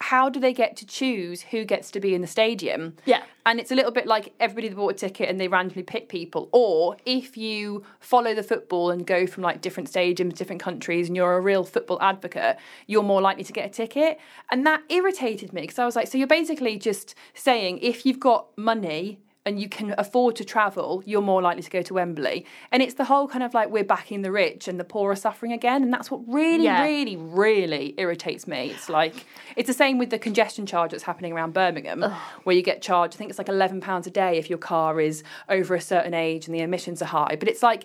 [0.00, 2.96] how do they get to choose who gets to be in the stadium?
[3.04, 3.22] Yeah.
[3.46, 6.08] And it's a little bit like everybody that bought a ticket and they randomly pick
[6.08, 6.48] people.
[6.52, 11.16] Or if you follow the football and go from like different stadiums, different countries, and
[11.16, 14.18] you're a real football advocate, you're more likely to get a ticket.
[14.50, 18.20] And that irritated me because I was like, so you're basically just saying if you've
[18.20, 22.46] got money and you can afford to travel, you're more likely to go to Wembley.
[22.72, 25.16] And it's the whole kind of like we're backing the rich and the poor are
[25.16, 25.82] suffering again.
[25.82, 26.82] And that's what really, Yeah.
[26.82, 28.70] really, really irritates me.
[28.70, 29.14] It's like,
[29.56, 32.02] it's the same with the congestion charge that's happening around Birmingham,
[32.44, 35.22] where you get charged, I think it's like £11 a day if your car is
[35.48, 37.36] over a certain age and the emissions are high.
[37.38, 37.84] But it's like,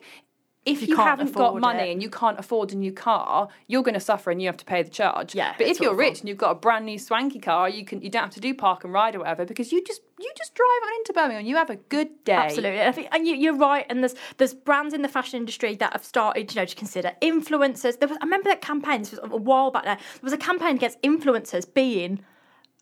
[0.72, 1.92] if you, can't haven't got money it.
[1.94, 4.66] and you can't afford a new car, you're going to suffer and you have to
[4.66, 5.36] pay the charge.
[5.36, 6.00] Yeah, But if you're awful.
[6.00, 8.40] rich and you've got a brand new swanky car, you can you don't have to
[8.40, 11.46] do park and ride or whatever because you just you just drive on into Birmingham
[11.46, 12.34] you have a good day.
[12.34, 13.86] Absolutely, I think, and you, you're right.
[13.90, 17.14] And there's there's brands in the fashion industry that have started, you know, to consider
[17.22, 18.00] influencers.
[18.00, 19.00] There was, I remember that campaign.
[19.02, 19.96] This was a while back now.
[19.96, 22.20] There was a campaign against influencers being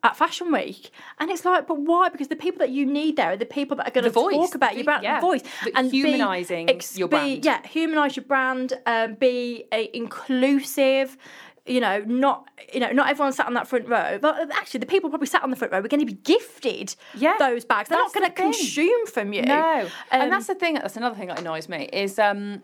[0.04, 2.10] at Fashion Week, and it's like, but why?
[2.10, 4.14] Because the people that you need there are the people that are going The to
[4.14, 7.12] voice, talk about the- your brand, yeah, the voice, the and be humanising your be-
[7.18, 7.46] brand.
[7.46, 8.74] yeah, humanise your brand.
[8.86, 11.18] Um, be a inclusive.
[11.66, 14.86] You know, not you know, not everyone sat on that front row, but actually, the
[14.86, 17.90] people probably sat on the front row were going to be gifted Yeah, those bags.
[17.90, 19.42] They're not going to consume from you.
[19.42, 20.76] No, Um, and that's the thing.
[20.76, 22.62] That's another thing that annoys me is um,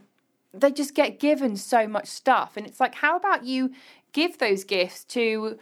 [0.54, 3.72] they just get given so much stuff, and it's like, how about you
[4.14, 5.60] give those gifts to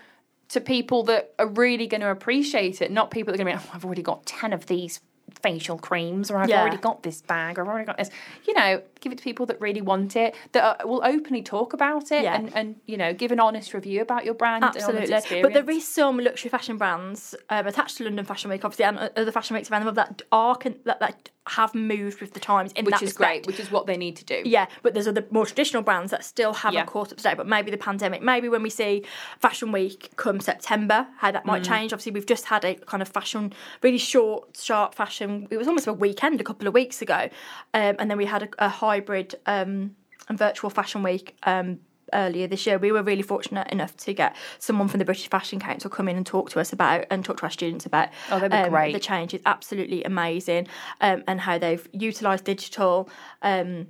[0.51, 3.63] to people that are really going to appreciate it, not people that are going to
[3.63, 4.99] be, oh, I've already got ten of these
[5.41, 6.61] facial creams, or I've Yeah.
[6.61, 8.09] already got this bag, or I've already got this.
[8.45, 11.71] You know, give it to people that really want it, that are, will openly talk
[11.73, 12.35] about it, Yeah.
[12.35, 14.63] and and you know, give an honest review about your brand.
[14.65, 18.85] Absolutely, but there is some luxury fashion brands um, attached to London Fashion Week, obviously,
[18.85, 22.33] and other fashion weeks around the world that are con- that, that have moved with
[22.33, 23.29] the times in which that is respect.
[23.45, 24.41] great, which is what they need to do.
[24.45, 26.85] Yeah, but there's other more traditional brands that still haven't Yeah.
[26.85, 27.35] caught up to date.
[27.37, 29.03] But maybe the pandemic, maybe when we see
[29.39, 31.47] Fashion Week come September, how that Mm.
[31.47, 31.93] might change.
[31.93, 35.47] Obviously, we've just had a kind of fashion, really short, sharp fashion.
[35.49, 37.29] It was almost a weekend a couple of weeks ago,
[37.73, 39.95] um, and then we had a, a hybrid um,
[40.29, 41.35] and virtual Fashion Week.
[41.43, 41.79] Um,
[42.13, 45.59] Earlier this year, we were really fortunate enough to get someone from the British Fashion
[45.59, 48.39] Council come in and talk to us about and talk to our students about Oh,
[48.39, 48.93] they were um, great.
[48.93, 49.33] the change.
[49.33, 50.67] It's absolutely amazing,
[51.01, 53.09] um, and how they've utilised digital.
[53.41, 53.87] Um,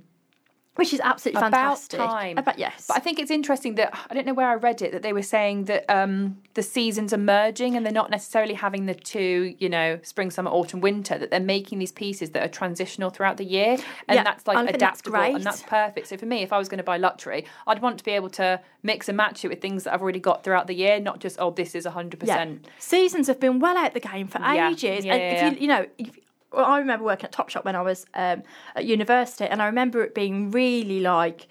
[0.76, 2.00] which is absolutely About fantastic.
[2.00, 2.38] time.
[2.38, 2.86] About yes.
[2.88, 5.12] But I think it's interesting that I don't know where I read it that they
[5.12, 9.54] were saying that um, the seasons are merging and they're not necessarily having the two,
[9.58, 11.18] you know, spring, summer, autumn, winter.
[11.18, 13.76] That they're making these pieces that are transitional throughout the year,
[14.08, 16.06] and Yeah, that's like think that's adaptable and that's perfect.
[16.06, 18.30] So for me, if I was going to buy luxury, I'd want to be able
[18.30, 21.20] to mix and match it with things that I've already got throughout the year, not
[21.20, 22.36] just oh, this is hundred yeah.
[22.36, 22.66] percent.
[22.78, 25.04] Seasons have been well out the game for Yeah, ages.
[25.04, 26.10] yeah, and if you, you know, if,
[26.52, 28.42] well, I remember working at Topshop when I was um,
[28.74, 31.48] at university, and I remember it being really like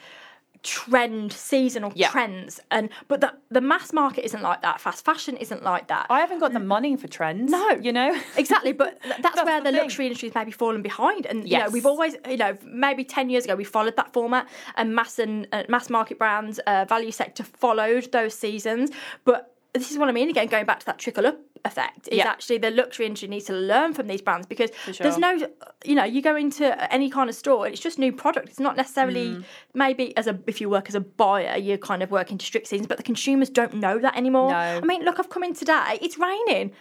[0.64, 2.10] trend seasonal Yeah.
[2.12, 6.06] trends and but the the mass market isn't like that fast fashion isn't like that
[6.10, 7.52] I haven't got the money for trends.
[7.52, 7.70] No.
[7.72, 8.16] you know.
[8.38, 11.58] exactly but that's, That's where the the, luxury industry has maybe fallen behind and you
[11.58, 15.18] know we've always you know maybe 10 years ago we followed that format and mass
[15.18, 18.92] and uh, mass market brands uh, value sector followed those seasons
[19.26, 22.18] but this is what I mean again going back to that trickle up effect is
[22.18, 22.28] Yeah.
[22.28, 24.94] actually the luxury industry needs to learn from these brands because sure.
[25.00, 25.38] there's no
[25.86, 28.60] you know you go into any kind of store and it's just new product it's
[28.60, 29.44] not necessarily Mm.
[29.74, 32.68] maybe as a if you work as a buyer you're kind of working to strict
[32.68, 34.58] seasons but the consumers don't know that anymore No.
[34.58, 36.72] I mean look I've come in today it's raining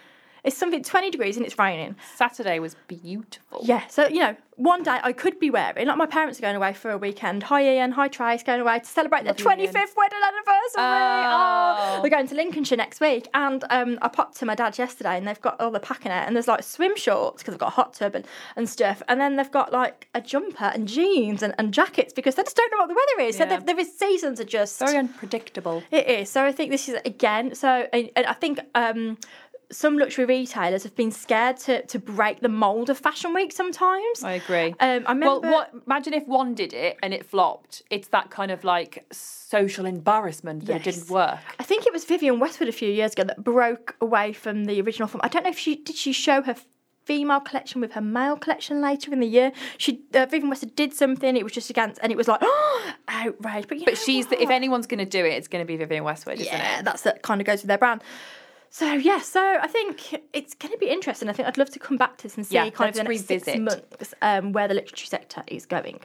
[0.43, 3.61] it's something 20 degrees and it's raining Saturday was beautiful.
[3.63, 6.55] yeah, so you know, one day I could be wearing like my parents are going
[6.55, 7.43] away for a weekend.
[7.43, 9.71] Hi Ian, hi Trace, going away to celebrate their 25th Ian.
[9.97, 10.77] wedding anniversary.
[10.77, 11.77] Oh.
[11.97, 11.99] Oh.
[12.03, 15.27] we're going to Lincolnshire next week, and um, I popped to my dad's yesterday, and
[15.27, 17.75] they've got all the packing out, and there's like swim shorts because they've got a
[17.75, 18.25] hot tub and,
[18.55, 22.35] and stuff, and then they've got like a jumper and jeans and, and jackets because
[22.35, 23.39] they just don't know what the weather is.
[23.39, 23.45] Yeah.
[23.45, 25.83] there- there is seasons are just Very unpredictable.
[25.91, 26.29] it is.
[26.29, 27.55] So I think this is again.
[27.55, 29.17] So and, and I think um,
[29.71, 34.23] some luxury retailers have been scared to, to break the mold of Fashion Week sometimes.
[34.23, 34.75] I agree.
[34.79, 35.39] Um, I remember.
[35.39, 35.73] well, what?
[35.87, 37.83] Imagine if one did it and it flopped.
[37.89, 41.39] It's that kind of like social embarrassment that it didn't work.
[41.59, 44.81] I think it was Vivienne Westwood a few years ago that broke away from the
[44.81, 45.21] original form.
[45.23, 45.95] I don't know if she did.
[45.95, 46.55] She show her
[47.05, 49.51] female collection with her male collection later in the year.
[49.77, 51.35] She uh, Vivienne Westwood did something.
[51.35, 53.67] It was just against, and it was like oh, outrage.
[53.67, 55.77] But you But she's the, if anyone's going to do it, it's going to be
[55.77, 56.85] Vivienne Westwood, isn't yeah, it?
[56.85, 58.03] that's that kind of goes with their brand.
[58.73, 61.27] So yeah, so I think it's going to be interesting.
[61.27, 63.03] I think I'd love to come back to this and see Yeah, kind of the
[63.03, 65.99] next six months um, where the literature sector is going.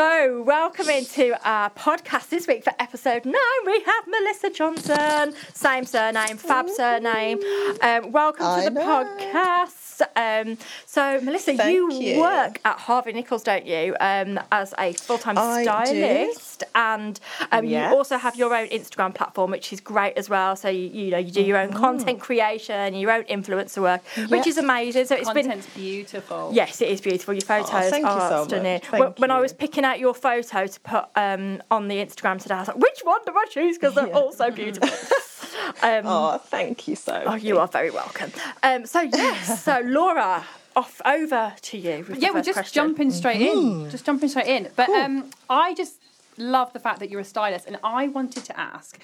[0.00, 3.34] So, welcome into our podcast this week for episode nine.
[3.64, 7.40] We have Melissa Johnson, same surname, fab surname.
[7.80, 8.84] Um, welcome I to the know.
[8.84, 10.02] podcast.
[10.14, 12.20] Um, so, Melissa, Thank you, you.
[12.20, 15.64] work at Harvey Nichols, don't you, um, as a full time I do.
[15.64, 17.18] stylist, and
[17.50, 17.90] um, Yes.
[17.90, 20.56] you also have your own Instagram platform, which is great as well.
[20.56, 24.46] So, you, you know, you do your own content creation, your own influencer work, which
[24.46, 25.06] is amazing.
[25.06, 26.50] So, it's been beautiful.
[26.52, 27.32] Yes, it is beautiful.
[27.32, 28.48] Your photos thank you are so much.
[28.48, 28.80] stunning.
[28.80, 32.40] Thank when, when I was picking out your photo to put um, on the Instagram
[32.40, 33.78] today, I was like, which one do I choose?
[33.78, 34.14] Because they're Yeah.
[34.18, 34.88] all so beautiful.
[35.82, 38.30] um, Oh, thank you so oh, you are very welcome.
[38.62, 40.44] Um, so, yes, so Laura,
[40.74, 42.04] off over to you.
[42.18, 42.74] Yeah, we're just question.
[42.74, 43.88] jumping straight in.
[43.90, 44.68] Just jumping straight in.
[44.76, 44.96] But Cool.
[44.96, 45.94] um, I just
[46.38, 48.98] love the fact that you're a stylist, and I wanted to ask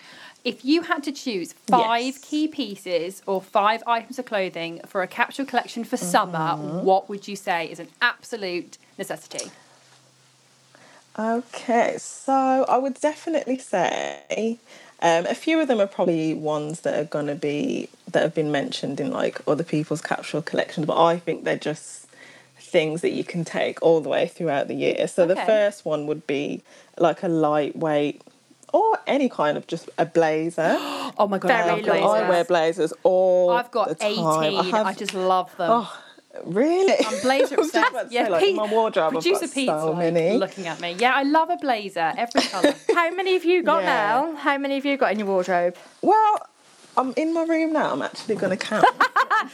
[0.45, 2.19] if you had to choose five Yes.
[2.19, 7.27] key pieces or five items of clothing for a capsule collection for summer, what would
[7.29, 9.51] you say is an absolute necessity?
[11.19, 14.59] Okay, so I would definitely say
[15.03, 18.35] um, a few of them are probably ones that are going to be that have
[18.35, 22.07] been mentioned in like other people's capsule collections, but I think they're just
[22.59, 25.07] things that you can take all the way throughout the year.
[25.07, 26.63] So the first one would be
[26.97, 28.23] like a lightweight
[28.73, 30.79] or any kind of just a blazer.
[31.19, 32.05] Oh my god, I blazers.
[32.05, 34.45] I wear blazers all I've got the time.
[34.45, 34.59] 18.
[34.59, 35.71] I, have, I just love them.
[35.71, 36.03] Oh,
[36.45, 37.05] really?
[37.07, 37.93] I'm blazer I obsessed.
[37.93, 40.39] to yeah, say, like, in my wardrobe, I've Producer got Pete's so like, many.
[40.39, 40.93] looking at me.
[40.93, 42.75] Yeah, I love a blazer, every colour.
[42.95, 43.87] How many have you got Yeah.
[44.31, 44.37] now?
[44.37, 45.77] How many have you got in your wardrobe?
[46.01, 46.39] Well,
[46.97, 47.93] I'm in my room now.
[47.93, 48.85] I'm actually going to count.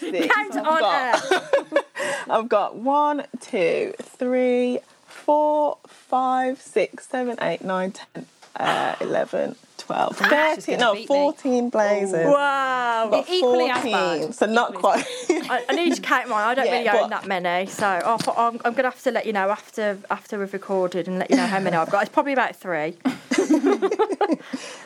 [0.01, 1.83] Count I've on got, air.
[2.29, 9.57] I've got one, two, three, four, five, six, seven, eight, nine, ten, uh, 11,
[9.89, 11.07] 12, 13, no, beat me.
[11.07, 12.27] 14 blazers.
[12.27, 13.05] Wow.
[13.07, 14.35] I've got Equally as 14, bad.
[14.35, 15.51] So not Equally quite.
[15.51, 16.47] I, I need to count mine.
[16.47, 19.11] I don't Yeah, really own but- that many, so I'm, I'm going to have to
[19.11, 22.03] let you know after after we've recorded and let you know how many I've got.
[22.03, 22.97] It's probably about three.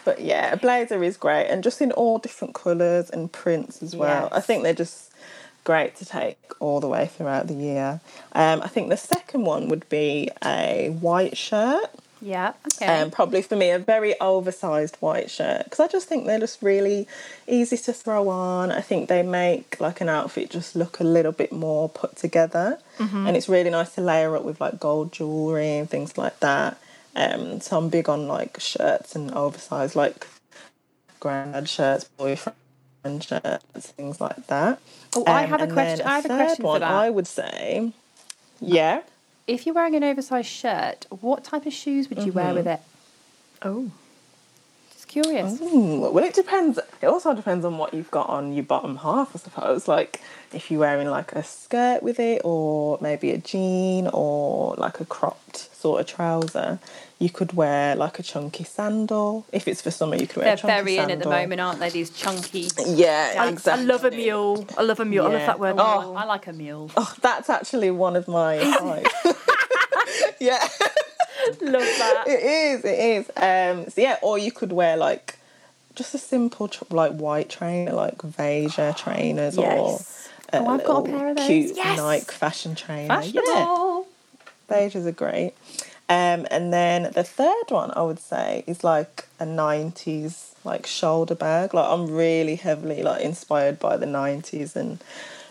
[0.05, 3.95] But yeah, a blazer is great, and just in all different colours and prints as
[3.95, 4.29] well.
[4.33, 5.13] I think they're just
[5.65, 8.01] great to take all the way throughout the year.
[8.33, 11.87] Um, I think the second one would be a white shirt.
[12.23, 13.03] Yeah, okay.
[13.03, 16.63] Um, probably for me, a very oversized white shirt because I just think they're just
[16.63, 17.09] really
[17.49, 18.71] easy to throw on.
[18.71, 22.79] I think they make like an outfit just look a little bit more put together,
[22.99, 26.79] and it's really nice to layer up with like gold jewelry and things like that.
[27.17, 30.27] Um, so I'm big on like shirts and oversized like
[31.21, 32.57] granddad shirts, boyfriend
[33.21, 34.79] shirts, things like that.
[35.17, 36.91] Oh, I Um, have a question- I have a question for one, that.
[36.91, 37.93] I would say,
[38.61, 39.03] yeah.
[39.53, 42.57] If you're wearing an oversized shirt, what type of shoes would you wear mm-hmm.
[42.57, 42.81] with it?
[43.63, 43.91] Oh.
[44.93, 45.61] Just curious.
[45.61, 46.79] Ooh, well, it depends.
[47.01, 49.87] It also depends on what you've got on your bottom half, I suppose.
[49.87, 50.21] Like
[50.53, 55.05] if you're wearing like a skirt with it, or maybe a jean, or like a
[55.05, 56.79] cropped sort of trouser,
[57.19, 59.45] you could wear like a chunky sandal.
[59.53, 61.17] If it's for summer, you could wear They're a chunky very in sandal.
[61.19, 61.91] at the moment, aren't they?
[61.91, 62.69] These chunky.
[62.87, 63.83] Yeah, I, exactly.
[63.85, 64.67] I love a mule.
[64.79, 65.27] I love a mule.
[65.27, 65.75] I love that word.
[65.79, 66.01] Oh.
[66.03, 66.17] mule.
[66.17, 66.91] I like a mule.
[66.97, 69.07] Oh, that's actually one of my five.
[70.41, 70.67] yeah.
[71.61, 72.25] love that.
[72.27, 73.31] It is, it is.
[73.37, 75.39] Um, so yeah, or you could wear like
[75.95, 79.79] just a simple tr- like white trainer, like Veja trainers, Yes.
[79.79, 79.99] or
[80.55, 81.47] Oh, I've got a pair of those.
[81.47, 81.97] Cute Yes.
[81.97, 83.09] Nike fashion trainer.
[83.09, 83.47] Fashionable.
[83.47, 83.92] Yeah,
[84.73, 85.53] Vejas are great.
[86.09, 91.35] Um, and then the third one I would say is like a '90s like shoulder
[91.35, 91.75] bag.
[91.75, 95.03] Like I'm really heavily like inspired by the '90s and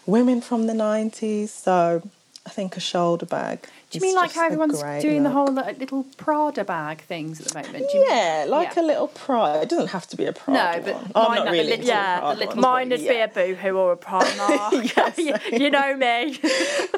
[0.06, 1.50] women from the '90s.
[1.50, 2.04] So
[2.46, 3.68] I think a shoulder bag.
[3.92, 7.48] Do you mean like how everyone's doing the whole like, little Prada bag things at
[7.48, 7.90] the moment?
[7.92, 8.82] Do you mean- Yeah, like Yeah.
[8.82, 9.62] a little Prada.
[9.64, 11.12] It doesn't have to be a Prada No, but one.
[11.30, 13.98] mine I'm not really little- Yeah, Prada little- Mine would be a boohoo or a
[13.98, 15.18] Primark.
[15.52, 16.40] you, you know me.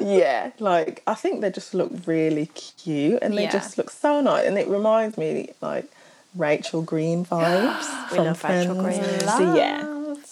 [0.00, 3.50] yeah, like I think they just look really cute and they Yeah.
[3.52, 5.86] just look so nice, and it reminds me like
[6.36, 8.98] Rachel Green vibes We from love Rachel Friends.
[8.98, 9.28] Green.
[9.28, 9.82] So yeah,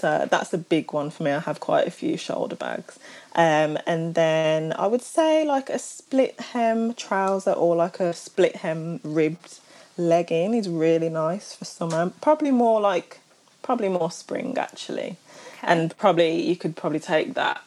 [0.03, 1.31] so that's a big one for me.
[1.31, 2.99] I have quite a few shoulder bags,
[3.37, 8.57] um, and then I would say like a split hem trouser or like a split
[8.57, 9.61] hem ribbed
[9.97, 12.13] legging is really nice for summer.
[12.21, 13.21] Probably more like
[13.63, 15.19] probably more spring actually,
[15.63, 17.63] and probably you could probably take that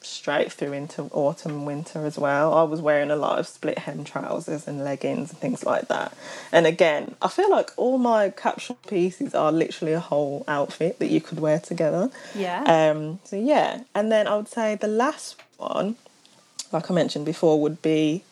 [0.00, 2.54] straight through into autumn and winter as well.
[2.54, 6.12] I was wearing a lot of split hem trousers and leggings and things like that.
[6.52, 11.08] And again, I feel like all my capsule pieces are literally a whole outfit that
[11.08, 12.10] you could wear together.
[12.34, 12.62] Yeah.
[12.64, 15.96] Um, so yeah, and then I would say the last one,
[16.72, 18.22] like I mentioned before, would be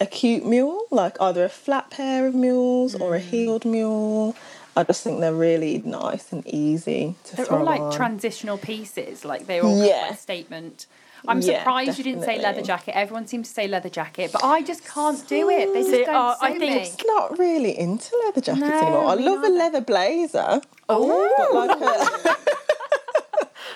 [0.00, 3.24] a cute mule, like either a flat pair of mules or a Mm.
[3.24, 4.34] heeled mule.
[4.76, 7.92] I just think they're really nice and easy to They're throw all like on.
[7.92, 10.06] transitional pieces, like they're all Yeah.
[10.06, 10.86] quite a statement.
[11.28, 12.96] I'm Yeah, surprised you didn't say leather jacket.
[12.96, 15.74] Everyone seems to say leather jacket, but I just can't do it.
[15.74, 16.78] They just See, don't uh, I suit think me.
[16.78, 19.10] It's not really into leather jackets No, anymore.
[19.10, 20.62] I me love a leather blazer.
[20.88, 21.84] Oh, But like a,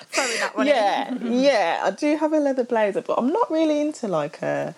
[0.09, 0.73] throwing that one in.
[0.73, 4.73] yeah, yeah, I do have a leather blazer, but I'm not really into like a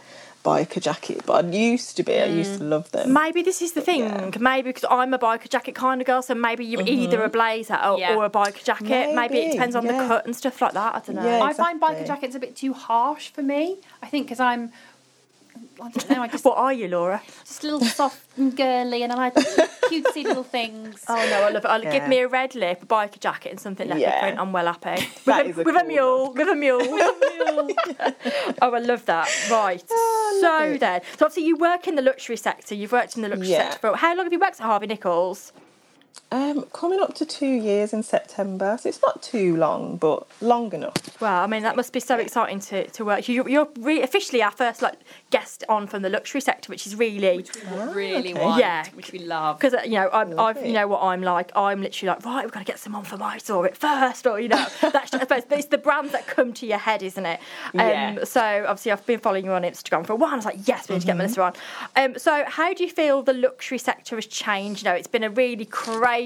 [0.48, 1.22] biker jacket.
[1.26, 2.14] But I used to be.
[2.20, 2.70] I used to mm.
[2.70, 3.12] love them.
[3.12, 4.02] Maybe this is the thing.
[4.02, 4.32] yeah.
[4.40, 7.04] Maybe because I'm a biker jacket kind of girl, so maybe you're mm-hmm.
[7.04, 8.16] either a blazer or, Yeah.
[8.16, 9.14] or a biker jacket.
[9.14, 10.08] Maybe, it Maybe, depends on the yeah.
[10.08, 10.96] cut and stuff like that.
[10.96, 11.26] I don't know.
[11.26, 11.44] Yeah.
[11.50, 12.08] I find biker exactly.
[12.08, 13.78] jackets a bit too harsh for me.
[14.02, 14.72] I think because I'm,
[15.82, 17.22] I don't know, I just What are you, Laura?
[17.46, 21.04] just a little soft and girly, and I like cutesy little things.
[21.08, 21.68] Oh no, I love it.
[21.68, 24.20] I'll give me a red lip, a biker jacket, and something leopard Yeah.
[24.20, 24.40] print.
[24.40, 24.90] I'm well happy.
[25.26, 26.82] With, That a, is a with a mule, with a mule.
[28.62, 29.30] oh, I love that.
[29.52, 29.84] Right.
[29.90, 30.80] Oh, so love it.
[30.80, 32.76] then, so obviously you work in the luxury sector.
[32.76, 33.70] You've worked in the luxury Yeah.
[33.72, 35.54] sector for how long have you worked at Harvey Nichols?
[36.30, 40.74] Um, coming up to two years in September, so it's not too long, but long
[40.74, 41.22] enough.
[41.22, 43.30] Well, I mean that must be so exciting to, to work.
[43.30, 44.96] You, you're re- officially our first like
[45.30, 47.46] guest on from the luxury sector, which is really
[47.94, 48.44] really okay.
[48.44, 48.86] want, Yeah.
[48.94, 49.58] which we love.
[49.58, 51.50] because you know I'm, I've you know what I'm like.
[51.56, 54.38] I'm literally like right, we've got to get someone from I saw it first, or
[54.38, 57.40] you know that's just, but it's the brands that come to your head, isn't it?
[57.74, 58.24] Um, Yeah.
[58.26, 60.34] So obviously I've been following you on Instagram for a while.
[60.34, 61.18] I was like, yes, we need to get Mm-hmm.
[61.20, 61.54] Melissa on.
[61.96, 64.84] Um, so how do you feel the luxury sector has changed?
[64.84, 66.17] You know, it's been a really crazy.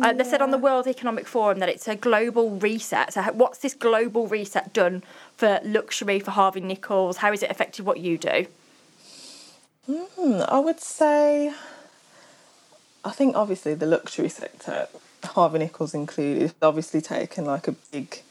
[0.00, 3.12] Uh, They said on the World Economic Forum that it's a global reset.
[3.12, 5.02] So what's this global reset done
[5.36, 7.18] for luxury for Harvey Nichols?
[7.18, 8.46] How has it affected what you do?
[9.86, 11.52] Hmm, I would say,
[13.04, 14.88] I think obviously the luxury sector,
[15.24, 18.22] Harvey Nichols included, has obviously taken like a big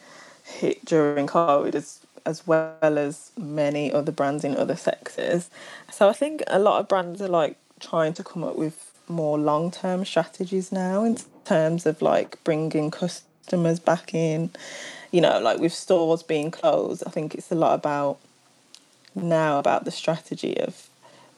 [0.44, 5.50] hit during COVID as as well as many other brands in other sectors.
[5.92, 9.38] So I think a lot of brands are like trying to come up with more
[9.38, 14.50] long term strategies now in terms of like bringing customers back in.
[15.12, 18.18] You know, like with stores being closed, I think it's a lot about
[19.14, 20.90] now about the strategy of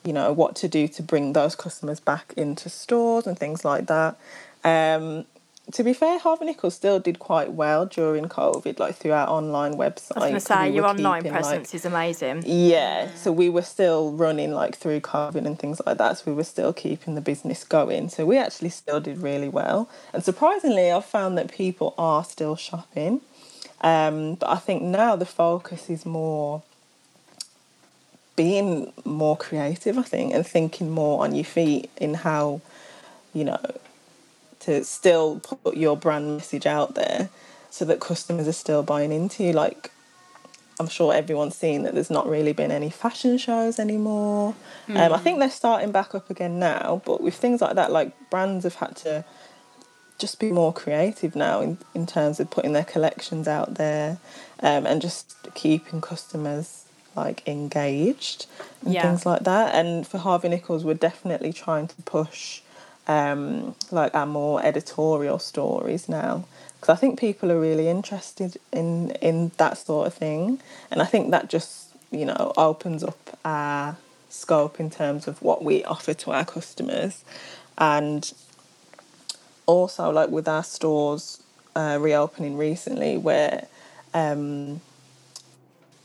[0.03, 3.87] you know what to do to bring those customers back into stores and things like
[3.87, 4.17] that.
[4.63, 5.25] Um,
[5.73, 9.73] to be fair, Harvey Nichols still did quite well during COVID, like through our online
[9.73, 10.15] website.
[10.15, 12.43] I was going to say we your online keeping, like- presence is amazing.
[12.45, 16.19] yeah, so we were still running like through COVID and things like that.
[16.19, 18.09] So we were still keeping the business going.
[18.09, 19.89] So we actually still did really well.
[20.13, 23.21] And surprisingly, I've found that people are still shopping.
[23.81, 26.63] Um, but I think now the focus is more
[28.37, 32.61] being more creative, I think, and thinking more on your feet in how,
[33.33, 33.59] you know,
[34.67, 37.29] to still put your brand message out there
[37.69, 39.53] so that customers are still buying into you.
[39.53, 39.91] Like,
[40.77, 44.55] I'm sure everyone's seen that there's not really been any fashion shows anymore.
[44.89, 48.11] Um, I think they're starting back up again now, but with things like that, like
[48.29, 49.23] brands have had to
[50.17, 54.17] just be more creative now in, in terms of putting their collections out there
[54.59, 58.47] um, and just keeping customers like engaged
[58.83, 59.03] and Yeah.
[59.03, 59.73] things like that.
[59.73, 62.61] And for Harvey Nichols, we're definitely trying to push
[63.07, 66.45] um, like our more editorial stories now.
[66.75, 70.59] Because I think people are really interested in in that sort of thing,
[70.91, 73.97] and I think that just you know opens up our
[74.29, 77.23] scope in terms of what we offer to our customers,
[77.77, 78.31] and
[79.65, 81.41] also like with our stores
[81.75, 83.67] uh, reopening recently, where
[84.13, 84.81] um,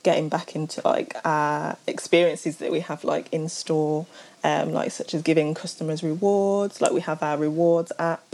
[0.02, 4.06] getting back into like our experiences that we have like in store,
[4.44, 6.80] um, like such as giving customers rewards.
[6.80, 8.24] Like we have our rewards app,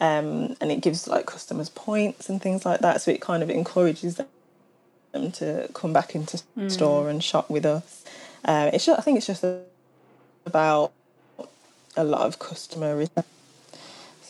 [0.00, 3.00] um, and it gives like customers points and things like that.
[3.00, 4.20] So it kind of encourages
[5.12, 8.04] them to come back into store and shop with us.
[8.44, 9.44] Um, it's just, I think it's just
[10.44, 10.92] about
[11.96, 13.06] a lot of customer.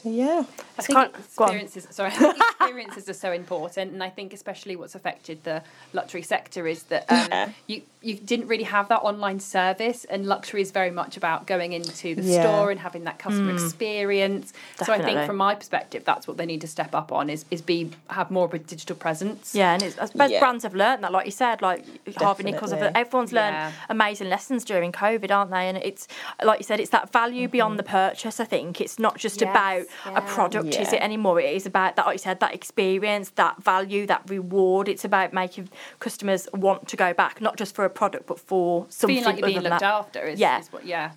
[0.05, 0.45] Yeah.
[0.79, 1.11] I think go on.
[1.55, 1.87] experiences.
[1.90, 2.11] Sorry,
[2.61, 7.05] experiences are so important, and I think especially what's affected the luxury sector is that
[7.11, 7.48] um, Yeah.
[7.67, 11.73] you you didn't really have that online service, and luxury is very much about going
[11.73, 12.42] into the Yeah.
[12.42, 14.52] store and having that customer experience.
[14.85, 17.44] So I think from my perspective, that's what they need to step up on is
[17.50, 19.55] is be have more of a digital presence.
[19.55, 20.40] Yeah, and it's, I suppose Yeah.
[20.40, 21.85] brands have learned that, like you said, like
[22.17, 22.71] Harvey Nichols.
[22.73, 23.00] Definitely.
[23.00, 25.69] everyone's learned amazing lessons during COVID, aren't they?
[25.69, 26.07] And it's
[26.42, 28.38] like you said, it's that value beyond the purchase.
[28.40, 29.50] I think it's not just Yes.
[29.50, 31.40] about a product, is it anymore?
[31.40, 34.88] It is about that, like you said, that experience, that value, that reward.
[34.88, 35.69] It's about making
[36.01, 39.38] customers want to go back, not just for a product, but for something Feeling like
[39.40, 39.83] you're being looked that.
[39.83, 40.61] after is, Yeah.
[40.61, 41.13] is what, yeah.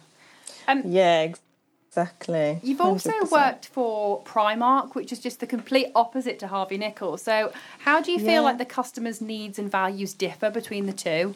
[0.67, 1.21] Um, yeah,
[1.89, 2.59] exactly.
[2.61, 3.31] You've also 100%.
[3.31, 7.21] worked for Primark, which is just the complete opposite to Harvey Nichols.
[7.21, 8.39] So, how do you feel Yeah.
[8.41, 11.35] like the customers' needs and values differ between the two?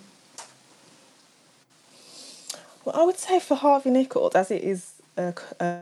[2.84, 5.82] Well, I would say for Harvey Nichols, as it is a, c- a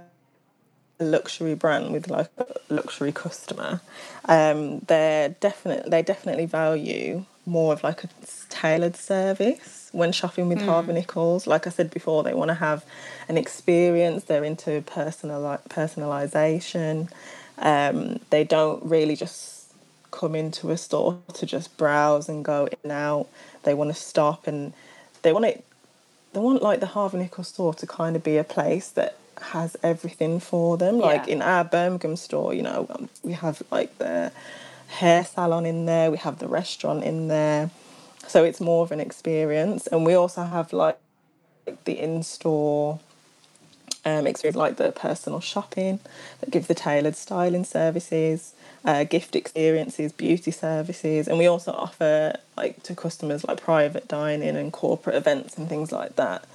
[1.03, 3.81] luxury brand with like a luxury customer,
[4.25, 8.09] um, they're definitely they definitely value more of like a
[8.49, 11.47] tailored service when shopping with Harvey Nichols.
[11.47, 12.85] Like I said before, they want to have
[13.27, 14.25] an experience.
[14.25, 17.09] They're into personal personalization.
[17.57, 19.73] Um, they don't really just
[20.11, 23.27] come into a store to just browse and go in and out.
[23.63, 24.73] They want to stop and
[25.21, 25.65] they want it
[26.33, 29.75] they want like the Harvey Nichols store to kind of be a place that has
[29.83, 30.99] everything for them.
[30.99, 31.33] Like Yeah.
[31.33, 34.31] in our Birmingham store, you know, um, we have like the
[34.87, 37.69] hair salon in there, we have the restaurant in there.
[38.27, 39.87] So it's more of an experience.
[39.87, 40.97] And we also have like
[41.85, 42.99] the in store
[44.05, 45.99] um, experience, like the personal shopping
[46.39, 48.53] that gives the tailored styling services,
[48.85, 54.55] uh, gift experiences, beauty services, and we also offer like to customers like private dining
[54.55, 56.45] and corporate events and things like that.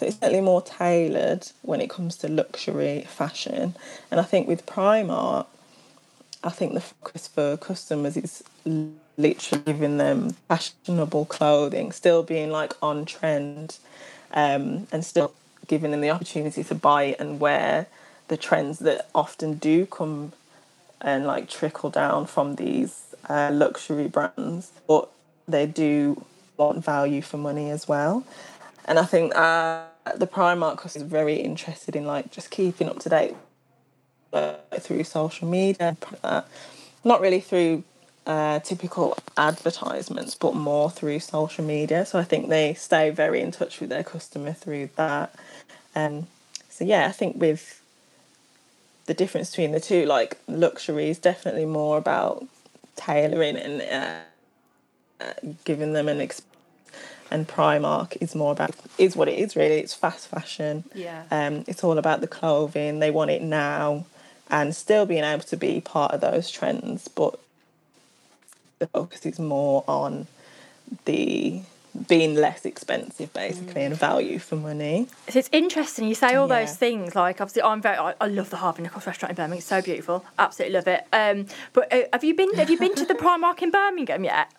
[0.00, 3.76] So it's certainly more tailored when it comes to luxury fashion,
[4.10, 5.44] and I think with Primark,
[6.42, 8.42] I think the focus for customers is
[9.18, 13.76] literally giving them fashionable clothing, still being like on trend,
[14.32, 15.34] um, and still
[15.66, 17.86] giving them the opportunity to buy and wear
[18.28, 20.32] the trends that often do come
[21.02, 25.10] and like trickle down from these uh, luxury brands, but
[25.46, 26.24] they do
[26.56, 28.24] want value for money as well.
[28.86, 29.82] And I think uh,
[30.16, 33.34] the Primark customer is very interested in like just keeping up to date
[34.32, 35.96] uh, through social media,
[37.04, 37.84] not really through
[38.26, 42.04] uh, typical advertisements, but more through social media.
[42.06, 45.34] So I think they stay very in touch with their customer through that.
[45.94, 46.26] Um,
[46.68, 47.82] so yeah, I think with
[49.06, 52.46] the difference between the two, like luxury is definitely more about
[52.96, 55.32] tailoring and uh, uh,
[55.64, 56.42] giving them an ex-
[57.30, 59.76] and Primark is more about is what it is really.
[59.78, 60.84] It's fast fashion.
[60.94, 61.24] Yeah.
[61.30, 62.98] Um, it's all about the clothing.
[62.98, 64.04] They want it now,
[64.50, 67.38] and still being able to be part of those trends, but
[68.78, 70.26] the focus is more on
[71.04, 71.60] the
[72.08, 75.08] being less expensive basically and value for money.
[75.28, 76.06] So it's interesting.
[76.06, 76.60] You say all Yeah.
[76.64, 77.14] those things.
[77.16, 77.96] Like obviously, I'm very.
[77.96, 79.58] I, I love the Harvey Nichols restaurant in Birmingham.
[79.58, 80.24] It's so beautiful.
[80.38, 81.04] Absolutely love it.
[81.12, 82.54] Um, but uh, have you been?
[82.54, 84.50] Have you been to the Primark in Birmingham yet?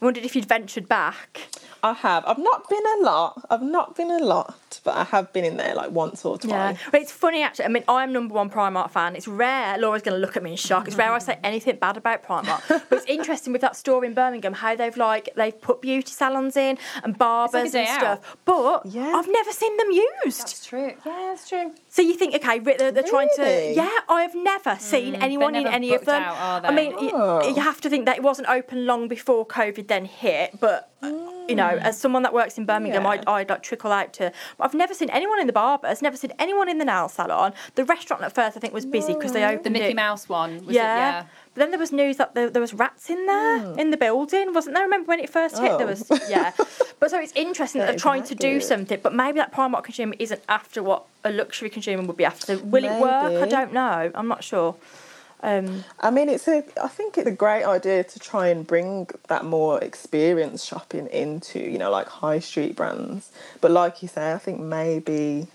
[0.00, 1.48] I wondered if you'd ventured back.
[1.82, 2.24] I have.
[2.26, 3.46] I've not been a lot.
[3.50, 6.50] I've not been a lot, but I have been in there like once or twice.
[6.50, 7.66] Yeah, but it's funny actually.
[7.66, 9.14] I mean, I'm number one Primark fan.
[9.14, 9.78] It's rare.
[9.78, 10.88] Laura's going to look at me in shock.
[10.88, 12.62] It's rare I say anything bad about Primark.
[12.68, 16.56] but it's interesting with that store in Birmingham how they've like they've put beauty salons
[16.56, 18.00] in and barbers day and out.
[18.24, 18.36] stuff.
[18.44, 19.12] But Yeah.
[19.14, 20.40] I've never seen them used.
[20.40, 20.94] That's true.
[21.06, 21.72] Yeah, that's true.
[21.88, 23.42] So you think, okay, they're, they're trying to.
[23.42, 23.74] Really?
[23.76, 26.22] Yeah, I've never seen hmm, anyone in any of booked them.
[26.24, 27.06] out, are I mean, they?
[27.06, 27.48] y- Oh.
[27.48, 30.84] you have to think that it wasn't open long before COVID then hit, but.
[31.48, 33.08] You know, as someone that works in Birmingham, Yeah.
[33.10, 34.32] I'd, I'd like trickle out to.
[34.60, 37.54] I've never seen anyone in the barbers, never seen anyone in the nail salon.
[37.76, 39.96] The restaurant at first, I think, was busy because they opened The Mickey it.
[39.96, 40.66] Mouse one.
[40.66, 40.82] Was yeah.
[40.82, 40.98] It?
[40.98, 41.24] Yeah.
[41.54, 43.78] But then there was news that there, there was rats in there Hmm.
[43.78, 44.84] in the building, wasn't there?
[44.84, 45.78] Remember when it first hit?
[45.78, 45.90] There Oh.
[45.90, 46.50] was yeah.
[47.00, 49.84] But so it's interesting that That they're trying to do something, but maybe that Primark
[49.84, 52.58] consumer isn't after what a luxury consumer would be after.
[52.58, 53.40] Will it work?
[53.42, 54.10] I don't know.
[54.14, 54.74] I'm not sure.
[55.40, 56.64] Um, I mean, it's a.
[56.82, 61.60] I think it's a great idea to try and bring that more experience shopping into,
[61.60, 63.30] you know, like high street brands.
[63.60, 65.46] But like you say, I think maybe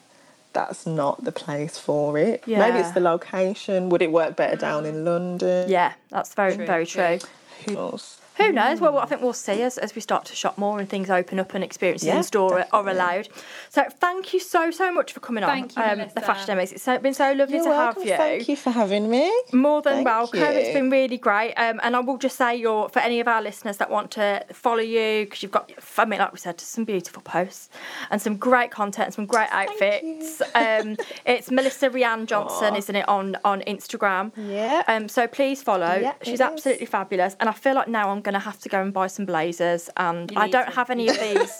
[0.53, 2.47] that's not the place for it.
[2.47, 3.89] Maybe it's the location.
[3.89, 5.69] Would it work better down in London?
[5.69, 7.19] yeah, that's very True, very true.
[7.19, 7.29] true.
[7.65, 8.19] Who knows?
[8.37, 8.81] Who knows?
[8.81, 11.39] Well, I think we'll see as, as we start to shop more and things open
[11.39, 13.29] up and experiences Yeah, in store are- are allowed.
[13.69, 16.51] So thank you so so much for coming Thank you, on um, the Melissa.
[16.51, 16.71] Fashademics.
[16.73, 18.01] It's so, been so lovely You're to welcome.
[18.01, 18.17] have you.
[18.17, 19.31] Thank you for having me.
[19.51, 20.39] More than Thank welcome.
[20.39, 20.45] you.
[20.45, 21.53] It's been really great.
[21.55, 24.43] Um, and I will just say, you're for any of our listeners that want to
[24.51, 27.69] follow you because you've got, I mean, like we said, some beautiful posts
[28.09, 30.41] and some great content, and some great outfits.
[30.55, 32.77] Um, it's Melissa Reanne Johnson, Aw.
[32.77, 34.31] isn't it, on on Instagram?
[34.37, 34.83] Yeah.
[34.87, 35.95] Um, so please follow.
[36.01, 36.41] Yeah, She's it is.
[36.41, 39.07] absolutely fabulous, and I feel like now I'm going to have to go and buy
[39.07, 40.71] some blazers, and You I don't to.
[40.71, 41.51] have any of these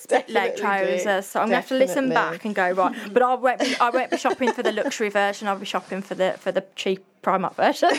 [0.00, 1.02] split leg Definitely do.
[1.04, 2.94] trousers, so I'm going to have to listen back and go right.
[3.12, 5.48] But I won't be, I won't be shopping for the luxury version.
[5.48, 7.90] I'll be shopping for the for the cheap Primark version.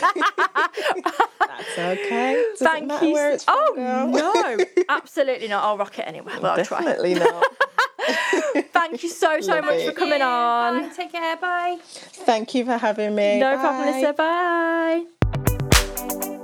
[1.46, 2.44] That's okay.
[2.58, 3.12] Doesn't Thank you.
[3.12, 4.08] Where s- it's from, oh girl.
[4.58, 5.62] no, absolutely not.
[5.64, 6.32] I'll rock it anyway.
[6.42, 6.80] Well, I'll try.
[6.82, 7.44] Definitely not.
[8.72, 9.86] Thank you so, so Love much it.
[9.86, 10.82] for coming on.
[10.88, 10.94] Bye.
[10.94, 11.36] Take care.
[11.36, 11.78] Bye.
[11.82, 13.38] Thank you for having me.
[13.40, 13.62] No Bye.
[13.62, 14.12] problem, Lisa.
[16.38, 16.43] Bye.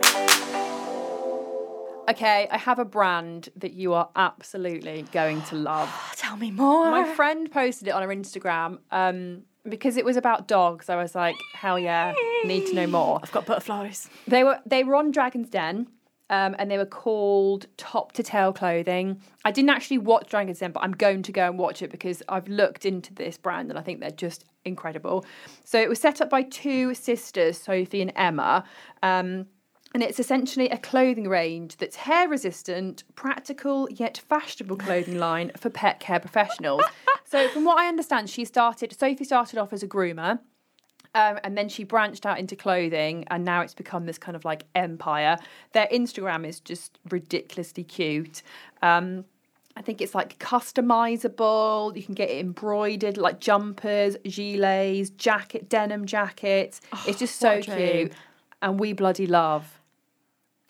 [2.11, 5.89] Okay, I have a brand that you are absolutely going to love.
[6.17, 6.91] Tell me more.
[6.91, 10.89] My friend posted it on her Instagram um, because it was about dogs.
[10.89, 12.13] I was like, hell yeah,
[12.45, 13.21] need to know more.
[13.23, 14.11] I've got butterflies.
[14.27, 15.87] They were they were on Dragon's Den.
[16.31, 19.21] Um, and they were called Top to Tail Clothing.
[19.45, 22.23] I didn't actually watch Dragon's Den, but I'm going to go and watch it because
[22.29, 25.25] I've looked into this brand and I think they're just incredible.
[25.65, 28.63] So it was set up by two sisters, Sophie and Emma.
[29.03, 29.47] Um,
[29.93, 35.69] and it's essentially a clothing range that's hair resistant, practical yet fashionable clothing line for
[35.69, 36.83] pet care professionals.
[37.25, 40.39] so, from what I understand, she started, Sophie started off as a groomer.
[41.13, 44.45] Um, and then she branched out into clothing, and now it's become this kind of
[44.45, 45.39] like empire.
[45.73, 48.43] Their Instagram is just ridiculously cute.
[48.81, 49.25] Um,
[49.77, 51.97] I think it's like customizable.
[51.97, 56.81] You can get it embroidered, like jumpers, gilets, jacket, denim jackets.
[57.09, 57.91] it's just so what a dream.
[57.91, 58.13] cute,
[58.63, 59.80] and we bloody love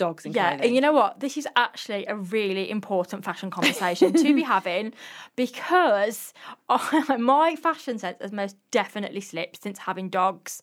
[0.04, 0.66] dogs and Yeah, clothing.
[0.66, 1.20] and you know what?
[1.20, 4.92] This is actually a really important fashion conversation to be having
[5.36, 6.32] because
[6.68, 10.62] I, my fashion sense has most definitely slipped since having dogs.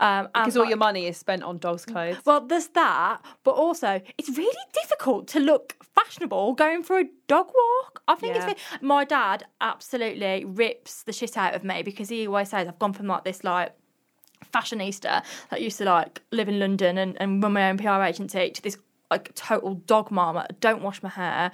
[0.00, 2.18] Um, because all like- your money is spent on dogs' clothes.
[2.24, 7.46] Well, there's that, but also it's really difficult to look fashionable going for a dog
[7.46, 8.02] walk.
[8.08, 8.50] I think Yeah.
[8.50, 12.78] it's my dad absolutely rips the shit out of me because he always says I've
[12.78, 13.72] gone from like this like
[14.52, 18.50] fashionista that used to like live in London and, and run my own PR agency
[18.50, 18.78] to this
[19.10, 20.46] like total dog mama.
[20.60, 21.52] Don't wash my hair,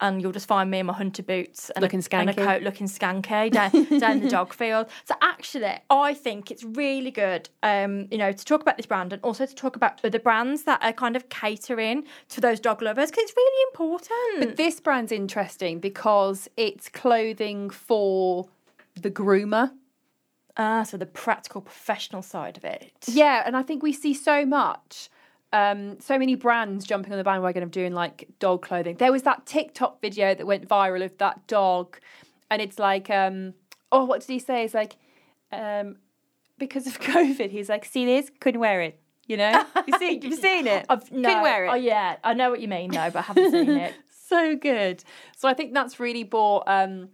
[0.00, 2.62] and you'll just find me in my hunter boots and Looking a, and a coat
[2.62, 4.86] looking skanky down, down the dog field.
[5.04, 9.12] So actually, I think it's really good, um, you know, to talk about this brand
[9.12, 12.82] and also to talk about other brands that are kind of catering to those dog
[12.82, 14.40] lovers because it's really important.
[14.40, 18.48] But this brand's interesting because it's clothing for
[18.94, 19.72] the groomer.
[20.58, 22.92] Ah, so the practical professional side of it.
[23.06, 25.08] Yeah, and I think we see so much,
[25.52, 28.96] um, so many brands jumping on the bandwagon of doing like dog clothing.
[28.96, 31.98] There was that TikTok video that went viral of that dog,
[32.50, 33.54] and it's like, um,
[33.92, 34.64] oh, what did he say?
[34.64, 34.96] It's like,
[35.52, 35.96] um,
[36.58, 38.98] because of COVID, he's like, see this, couldn't wear it.
[39.28, 40.86] You know, you see, you've seen it.
[40.88, 41.68] I've no, couldn't wear it.
[41.68, 43.94] Oh yeah, I know what you mean though, but I haven't seen it.
[44.28, 45.04] so good.
[45.36, 47.10] So I think that's really brought um,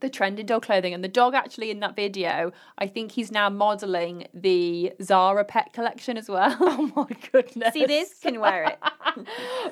[0.00, 0.94] the trend in dog clothing.
[0.94, 5.72] And the dog actually in that video, I think he's now modelling the Zara pet
[5.72, 6.56] collection as well.
[6.60, 7.72] Oh my goodness.
[7.72, 8.14] See this?
[8.20, 8.78] Can wear it.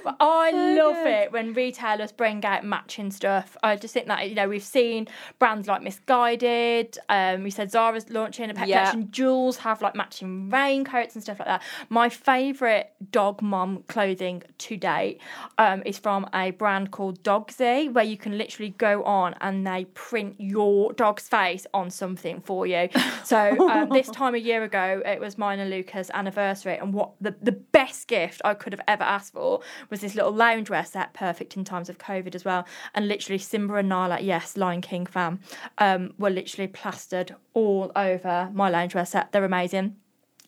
[0.05, 1.07] But I So love good.
[1.07, 3.57] it when retailers bring out matching stuff.
[3.63, 5.09] I just think that you know we've seen
[5.39, 6.97] brands like Missguided.
[7.09, 8.91] Um, we said Zara's launching a pet Yeah.
[8.91, 9.09] collection.
[9.11, 11.63] Joules have like matching raincoats and stuff like that.
[11.89, 15.21] My favourite dog mom clothing to date
[15.59, 19.85] um, is from a brand called Dogsy, where you can literally go on and they
[19.95, 22.89] print your dog's face on something for you.
[23.25, 27.11] So um, this time a year ago, it was mine and Luca's anniversary, and what
[27.21, 29.61] the the best gift I could have ever asked for
[29.91, 32.67] was this little loungewear set, perfect in times of COVID as well.
[32.95, 35.41] And literally, Simba and Nala, yes, Lion King fan,
[35.79, 39.33] um, were literally plastered all over my loungewear set.
[39.33, 39.97] They're amazing.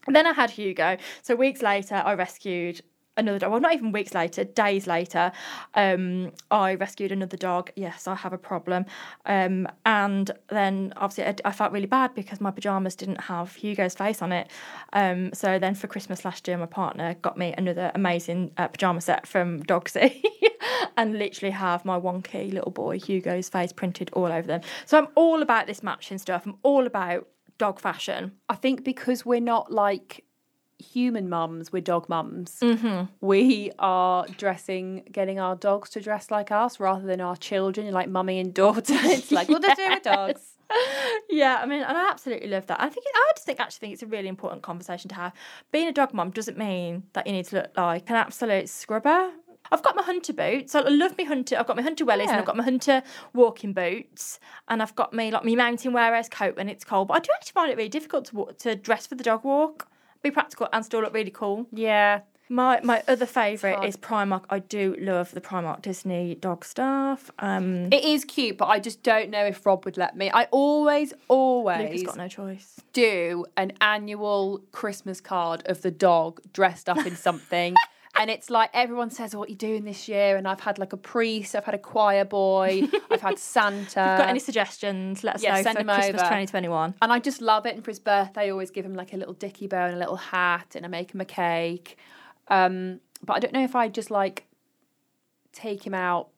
[0.06, 0.96] And then I had Hugo.
[1.22, 2.80] So weeks later, I rescued
[3.18, 3.50] another dog.
[3.50, 5.32] Well, not even weeks later, days later,
[5.74, 7.70] um, I rescued another dog.
[7.76, 8.86] Yes, I have a problem.
[9.26, 13.94] Um, and then obviously, I, I felt really bad because my pajamas didn't have Hugo's
[13.94, 14.50] face on it.
[14.92, 19.00] Um, so then for Christmas last year, my partner got me another amazing uh, pajama
[19.00, 20.22] set from Dogsy.
[20.96, 24.60] and literally have my wonky little boy Hugo's face printed all over them.
[24.84, 26.44] So I'm all about this matching stuff.
[26.44, 28.32] I'm all about dog fashion.
[28.48, 30.24] I think because we're not like
[30.78, 32.58] human mums, we're dog mums.
[32.62, 33.06] Mm-hmm.
[33.20, 38.08] We are dressing, getting our dogs to dress like us rather than our children, like
[38.08, 38.94] mummy and daughter.
[39.08, 40.54] It's like, we'll just do it with dogs.
[41.30, 42.80] Yeah, I mean, and I absolutely love that.
[42.80, 45.32] I think I just think actually think it's a really important conversation to have.
[45.72, 49.30] Being a dog mum doesn't mean that you need to look like an absolute scrubber.
[49.70, 50.74] I've got my hunter boots.
[50.74, 51.56] I love my hunter.
[51.58, 53.02] I've got my hunter wellies and I've got my hunter
[53.34, 57.08] walking boots, and I've got me like my Mountain Warehouse coat when it's cold.
[57.08, 59.44] But I do actually find it really difficult to walk, to dress for the dog
[59.44, 59.88] walk,
[60.22, 61.66] be practical and still look really cool.
[61.72, 62.20] Yeah.
[62.50, 64.44] My my other favourite is Primark.
[64.48, 67.30] I do love the Primark Disney dog stuff.
[67.38, 70.30] Um, It is cute, but I just don't know if Rob would let me.
[70.32, 72.80] I always, always got no choice.
[72.94, 77.74] do an annual Christmas card of the dog dressed up in something.
[78.16, 80.36] and it's like everyone says, What are you doing this year?
[80.36, 84.00] And I've had like a priest, I've had a choir boy, I've had Santa.
[84.00, 85.22] You've got any suggestions?
[85.24, 86.28] Let us yeah, know send for them Christmas over.
[86.28, 86.94] 2021.
[87.02, 87.74] and I just love it.
[87.74, 89.98] And for his birthday, I always give him like a little dicky bow and a
[89.98, 91.96] little hat, and I make him a cake.
[92.48, 94.46] Um, but I don't know if I just like
[95.52, 96.28] take him out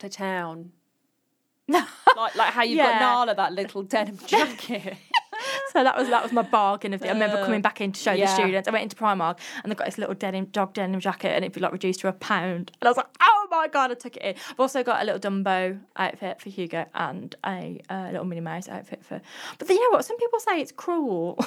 [0.00, 0.72] to town
[1.68, 1.84] like
[2.16, 2.98] like how you've Yeah.
[2.98, 4.96] got Nala that little denim jacket.
[5.74, 7.08] So that was that was my bargain of the.
[7.08, 8.68] I remember coming back in to show the students.
[8.68, 11.52] I went into Primark and they've got this little denim dog denim jacket and it'd
[11.52, 12.70] be like reduced to a pound.
[12.80, 14.34] And I was like, oh my god, I took it in.
[14.50, 18.68] I've also got a little Dumbo outfit for Hugo and a uh, little Minnie Mouse
[18.68, 19.20] outfit for.
[19.58, 20.04] But then, you know what?
[20.04, 21.38] Some people say it's cruel.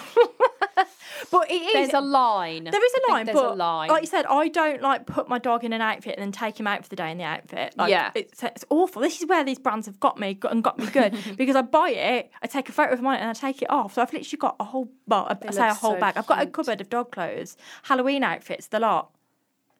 [1.31, 1.73] but it is.
[1.73, 2.65] There's a line.
[2.65, 3.89] There is I a line, There's but a line.
[3.89, 6.59] like you said, I don't like put my dog in an outfit and then take
[6.59, 7.73] him out for the day in the outfit.
[7.77, 8.11] Like, Yeah.
[8.15, 9.01] it's, it's awful.
[9.01, 11.61] This is where these brands have got me got, and got me good because I
[11.61, 13.93] buy it, I take a photo of mine, and I take it off.
[13.95, 16.17] So I've literally got a whole, well, I say a whole so bag.
[16.17, 19.11] I've got a cupboard of dog clothes, Halloween outfits, the lot.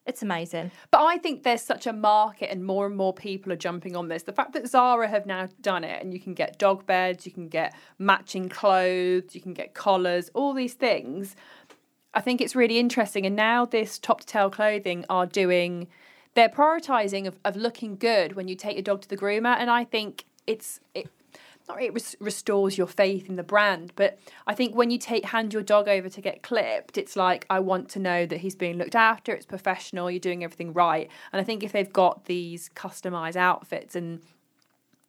[0.08, 0.72] It's amazing.
[0.90, 4.08] But I think there's such a market, and more and more people are jumping on
[4.08, 4.24] this.
[4.24, 7.32] The fact that Zara have now done it, and you can get dog beds, you
[7.34, 11.36] can get matching clothes, you can get collars, all these things.
[12.14, 13.26] I think it's really interesting.
[13.26, 15.88] And now this top to tail clothing are doing,
[16.36, 19.58] they're prioritizing of, of looking good when you take your dog to the groomer.
[19.60, 21.10] And I think it's, it,
[21.68, 25.26] not it res- restores your faith in the brand, but I think when you take
[25.26, 28.56] hand your dog over to get clipped, it's like I want to know that he's
[28.56, 31.10] being looked after, it's professional, you're doing everything right.
[31.34, 34.22] And I think if they've got these customized outfits and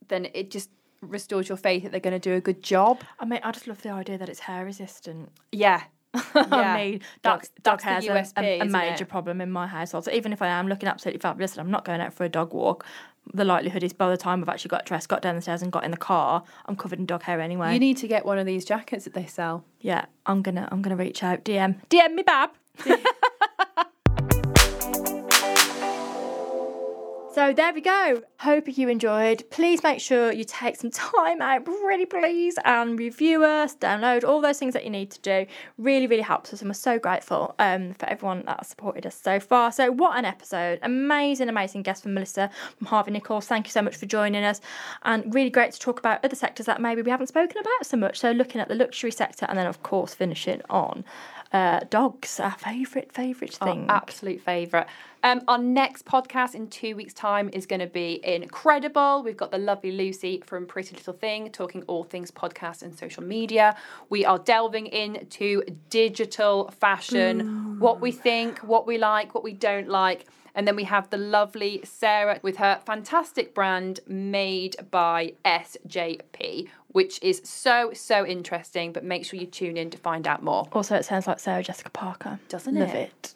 [0.09, 3.03] then it just restores your faith that they're going to do a good job.
[3.21, 5.31] I mean, I just love the idea that it's hair resistant.
[5.53, 5.83] Yeah.
[6.35, 9.09] I mean, dog, That's- dog that's the hair's a- USP, a, a major it?
[9.09, 10.07] problem in my household.
[10.07, 12.29] So even if I am looking absolutely fabulous and I'm not going out for a
[12.29, 12.85] dog walk,
[13.35, 15.71] the likelihood is by the time I've actually got dressed, got down the stairs, and
[15.73, 17.73] got in the car, I'm covered in dog hair anyway.
[17.75, 19.65] You need to get one of these jackets that they sell.
[19.81, 21.45] yeah, I'm gonna I'm gonna reach out.
[21.45, 22.51] DM DM me, Bab.
[27.39, 28.21] So there we go.
[28.41, 29.49] Hope you enjoyed.
[29.51, 34.41] Please make sure you take some time out, really please, and review us, download all
[34.41, 35.47] those things that you need to do.
[35.79, 39.15] Really, really helps us, and we're so grateful um, for everyone that has supported us
[39.15, 39.71] so far.
[39.71, 40.81] So what an episode!
[40.83, 43.47] Amazing, amazing guest from Melissa from Harvey Nichols.
[43.47, 44.61] Thank you so much for joining us,
[45.05, 47.97] and really great to talk about other sectors that maybe we haven't spoken about so
[47.97, 48.19] much.
[48.19, 51.05] So looking at the luxury sector, and then of course finishing on
[51.53, 53.89] uh, dogs, our favourite favourite thing.
[53.89, 54.87] Our absolute favourite.
[55.25, 59.23] Um, our next podcast in two weeks' time is going to be incredible.
[59.25, 63.23] We've got the lovely Lucy from Pretty Little Thing talking all things podcast and social
[63.23, 63.77] media.
[64.11, 69.89] We are delving into digital fashion, what we think, what we like, what we don't
[69.89, 70.27] like.
[70.59, 77.23] And then we have the lovely Sarah with her fantastic brand made by SJP, which
[77.23, 78.93] is so, so interesting.
[78.93, 80.67] But make sure you tune in to find out more.
[80.73, 82.41] Also, it sounds like Sarah Jessica Parker.
[82.49, 83.13] Doesn't Love it?
[83.23, 83.35] it.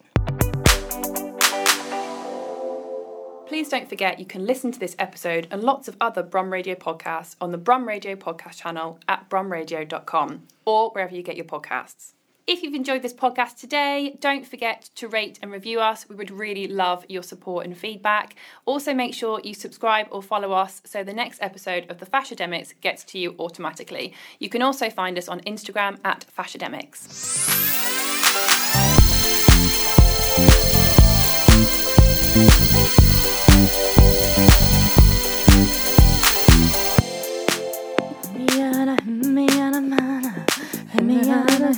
[3.46, 6.74] Please don't forget you can listen to this episode and lots of other Brum Radio
[6.74, 12.14] podcasts on the Brum Radio podcast channel at brumradio.com or wherever you get your podcasts.
[12.44, 16.08] If you've enjoyed this podcast today, don't forget to rate and review us.
[16.08, 18.34] We would really love your support and feedback.
[18.64, 22.74] Also, make sure you subscribe or follow us so the next episode of the Fashademics
[22.80, 24.12] gets to you automatically.
[24.40, 27.42] You can also find us on Instagram at Fashademics.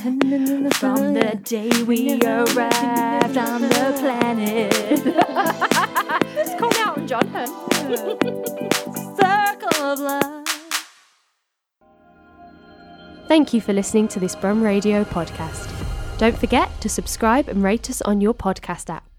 [0.05, 4.71] From the day we arrived on the planet.
[6.35, 7.47] Just call me out and John hun.
[9.17, 10.45] Circle of love.
[13.27, 15.73] Thank you for listening to this Brum Radio podcast.
[16.19, 19.14] Don't forget to subscribe and rate us on your podcast app.